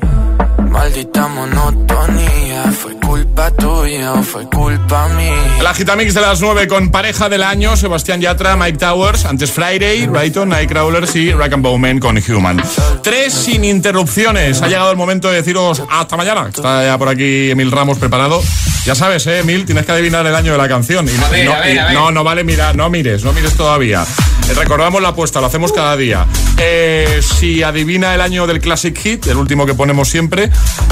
Maldita 0.71 1.29
monotonía, 1.29 2.65
fue 2.73 2.97
culpa 2.99 3.51
tuya 3.53 4.13
o 4.13 4.23
fue 4.23 4.45
culpa 4.51 5.09
mía. 5.11 5.57
El 5.61 5.67
agitamix 5.67 6.13
de 6.13 6.21
las 6.21 6.41
9 6.41 6.67
con 6.69 6.91
pareja 6.91 7.29
del 7.29 7.43
año, 7.45 7.77
Sebastián 7.77 8.21
Yatra, 8.21 8.57
Mike 8.57 8.79
Towers, 8.79 9.25
antes 9.25 9.51
Friday, 9.53 10.07
Brighton, 10.07 10.49
Nightcrawlers 10.51 11.15
y 11.17 11.33
Rack 11.33 11.53
and 11.55 11.63
Bowman 11.63 11.99
con 12.01 12.19
Human. 12.29 12.61
Tres 13.03 13.33
sin 13.33 13.65
interrupciones. 13.65 14.61
Ha 14.61 14.67
llegado 14.69 14.91
el 14.91 14.97
momento 14.97 15.29
de 15.31 15.37
deciros 15.37 15.83
hasta 15.89 16.17
mañana. 16.17 16.49
Está 16.49 16.85
ya 16.85 16.99
por 16.99 17.09
aquí 17.09 17.51
Emil 17.53 17.71
Ramos 17.71 17.99
preparado. 17.99 18.43
Ya 18.85 18.95
sabes, 18.95 19.27
eh, 19.29 19.39
Emil, 19.39 19.65
tienes 19.65 19.87
que 19.87 19.93
adivinar 19.93 20.27
el 20.27 20.35
año 20.35 20.53
de 20.53 20.59
la 20.59 20.69
canción. 20.69 21.07
Y, 21.09 21.25
A 21.25 21.29
ver, 21.31 21.45
no, 21.47 21.53
a 21.55 21.61
ver, 21.61 21.75
y- 21.75 21.79
a 21.79 21.85
ver. 21.87 21.95
no, 21.95 22.11
no 22.11 22.23
vale 22.25 22.45
mirar, 22.45 22.77
no 22.77 22.91
mires, 22.91 23.25
no 23.25 23.33
mires 23.33 23.55
todavía. 23.57 24.05
Recordamos 24.55 25.01
la 25.03 25.09
apuesta, 25.09 25.41
lo 25.41 25.47
hacemos 25.47 25.73
cada 25.73 25.97
día. 25.97 26.27
Eh, 26.59 27.21
si 27.23 27.63
adivina 27.63 28.15
el 28.15 28.21
año 28.21 28.47
del 28.47 28.61
Classic 28.61 28.97
Hit, 28.97 29.27
el 29.27 29.37
último 29.37 29.67
que 29.67 29.75
ponemos 29.75 30.09
siempre, 30.09 30.51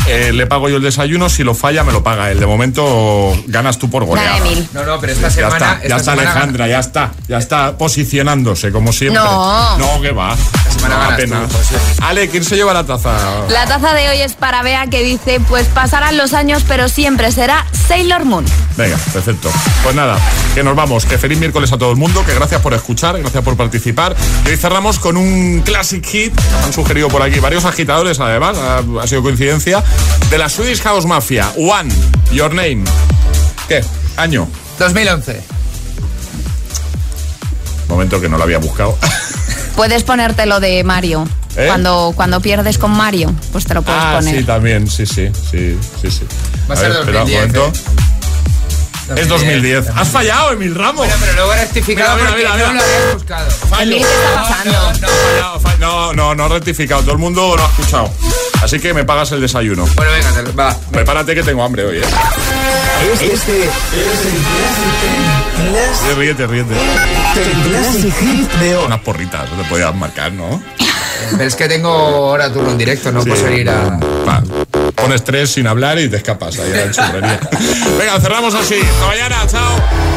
eh, 0.08 0.32
le 0.32 0.46
pago 0.46 0.68
yo 0.68 0.76
el 0.76 0.82
desayuno. 0.82 1.28
Si 1.28 1.44
lo 1.44 1.54
falla, 1.54 1.84
me 1.84 1.92
lo 1.92 2.02
paga 2.02 2.30
él. 2.30 2.40
De 2.40 2.46
momento 2.46 3.32
ganas 3.46 3.78
tú 3.78 3.88
por 3.90 4.04
goleada. 4.04 4.38
No, 4.72 4.84
no, 4.84 4.98
pero 5.00 5.12
esta 5.12 5.28
Ya 5.28 5.34
semana. 5.34 5.54
está, 5.56 5.72
esta 5.76 5.88
ya 5.88 5.96
está 5.96 6.10
semana 6.12 6.30
Alejandra, 6.32 6.68
ya 6.68 6.80
está, 6.80 7.12
ya 7.28 7.38
está 7.38 7.78
posicionándose 7.78 8.72
como 8.72 8.92
siempre. 8.92 9.22
No. 9.22 9.78
no, 9.78 10.00
que 10.00 10.10
va. 10.10 10.34
semana 10.70 10.96
No, 10.96 11.10
apenas. 11.12 11.48
tú. 11.50 11.56
Ale, 12.02 12.28
¿quién 12.28 12.44
se 12.44 12.56
lleva 12.56 12.72
la 12.72 12.84
taza? 12.84 13.12
La 13.48 13.66
taza 13.66 13.94
de 13.94 14.08
hoy 14.08 14.20
es 14.22 14.32
para 14.34 14.62
Bea 14.62 14.86
que 14.88 15.02
dice, 15.02 15.40
pues 15.48 15.66
pasarán 15.68 16.16
los 16.16 16.32
años, 16.32 16.64
pero 16.66 16.88
siempre 16.88 17.30
será 17.30 17.64
Sailor 17.86 18.24
Moon. 18.24 18.44
Venga, 18.76 18.96
perfecto. 19.12 19.50
Pues 19.84 19.94
nada, 19.94 20.16
que 20.54 20.64
nos 20.64 20.74
vamos. 20.74 21.04
Que 21.04 21.18
feliz 21.18 21.38
miércoles 21.38 21.70
a 21.72 21.78
todo 21.78 21.90
el 21.90 21.96
mundo. 21.96 22.24
Que 22.26 22.34
gracias 22.34 22.60
por 22.60 22.74
escuchar, 22.74 23.18
gracias 23.18 23.41
por 23.42 23.56
participar. 23.56 24.14
Y 24.46 24.50
hoy 24.50 24.56
cerramos 24.56 24.98
con 24.98 25.16
un 25.16 25.60
classic 25.64 26.04
hit. 26.06 26.32
Han 26.64 26.72
sugerido 26.72 27.08
por 27.08 27.22
aquí 27.22 27.38
varios 27.40 27.64
agitadores, 27.64 28.18
además. 28.20 28.56
Ha, 28.58 28.82
ha 29.02 29.06
sido 29.06 29.22
coincidencia. 29.22 29.82
De 30.30 30.38
la 30.38 30.48
Swedish 30.48 30.80
House 30.82 31.06
Mafia. 31.06 31.50
One, 31.56 31.92
Your 32.32 32.54
Name. 32.54 32.84
¿Qué? 33.68 33.84
Año. 34.16 34.48
2011. 34.78 35.40
Momento 37.88 38.20
que 38.20 38.28
no 38.28 38.38
lo 38.38 38.44
había 38.44 38.58
buscado. 38.58 38.96
Puedes 39.76 40.02
ponértelo 40.02 40.60
de 40.60 40.82
Mario. 40.84 41.26
¿Eh? 41.56 41.66
Cuando, 41.66 42.12
cuando 42.16 42.40
pierdes 42.40 42.78
con 42.78 42.92
Mario, 42.92 43.34
pues 43.52 43.66
te 43.66 43.74
lo 43.74 43.82
puedes 43.82 44.00
Ah, 44.02 44.14
poner. 44.18 44.38
sí, 44.38 44.44
también, 44.44 44.88
sí, 44.88 45.04
sí, 45.04 45.28
sí, 45.50 45.76
sí, 46.00 46.10
sí. 46.10 46.22
Va 46.70 46.74
a 46.74 46.76
ser 46.78 46.92
espera 46.92 47.22
un 47.24 47.30
2010, 47.30 47.52
momento. 47.52 47.72
Es 49.16 49.28
2010. 49.28 49.88
Has 49.94 50.08
fallado, 50.08 50.52
Emil 50.52 50.74
Ramos. 50.74 50.96
Bueno, 51.06 51.14
pero 51.20 51.32
luego 51.34 51.52
he 51.54 51.56
rectificado 51.60 52.16
Mira, 52.16 52.28
porque 52.28 52.42
mira, 52.42 52.54
mira, 52.54 52.66
no 52.68 52.74
lo 52.74 52.80
habías 52.82 53.14
buscado. 53.14 53.50
Fallo. 53.50 53.82
Emil, 53.92 53.98
¿qué 54.06 54.12
está 54.14 54.42
pasando? 54.42 54.72
No, 54.72 54.92
no, 54.92 54.98
fallado, 54.98 55.60
fall- 55.60 55.78
no, 55.78 56.12
no, 56.12 56.34
no 56.34 56.46
he 56.46 56.48
rectificado. 56.48 57.02
Todo 57.02 57.12
el 57.12 57.18
mundo 57.18 57.54
lo 57.56 57.62
ha 57.64 57.68
escuchado. 57.68 58.10
Así 58.62 58.78
que 58.78 58.94
me 58.94 59.04
pagas 59.04 59.32
el 59.32 59.40
desayuno. 59.40 59.86
Bueno, 59.96 60.12
venga, 60.12 60.32
te- 60.42 60.52
va. 60.52 60.76
Prepárate 60.92 61.34
que 61.34 61.42
tengo 61.42 61.62
hambre 61.64 61.84
hoy, 61.84 61.98
¿eh? 61.98 62.02
Este 63.22 63.34
es 63.34 63.48
el 63.48 63.68
Sí, 66.08 66.14
ríete, 66.16 66.46
ríete. 66.46 66.74
Hit 68.20 68.50
de 68.60 68.76
hoy. 68.76 68.86
Unas 68.86 69.00
porritas, 69.00 69.50
no 69.50 69.62
te 69.62 69.68
podías 69.68 69.94
marcar, 69.94 70.32
¿no? 70.32 70.62
Pero 71.30 71.44
es 71.44 71.54
que 71.54 71.68
tengo 71.68 71.88
ahora 71.90 72.52
turno 72.52 72.70
en 72.70 72.78
directo, 72.78 73.10
no 73.12 73.22
Sí. 73.22 73.30
puedo 73.30 73.42
salir 73.42 73.68
a. 73.70 73.98
Va. 74.28 74.42
Pones 75.02 75.24
tres 75.24 75.50
sin 75.50 75.66
hablar 75.66 75.98
y 75.98 76.08
te 76.08 76.18
escapas 76.18 76.56
ahí 76.60 76.72
a 76.72 76.86
la 76.86 76.90
churrería. 76.92 77.40
Venga, 77.98 78.20
cerramos 78.20 78.54
así. 78.54 78.76
Hasta 78.80 79.06
mañana, 79.08 79.46
chao. 79.48 80.11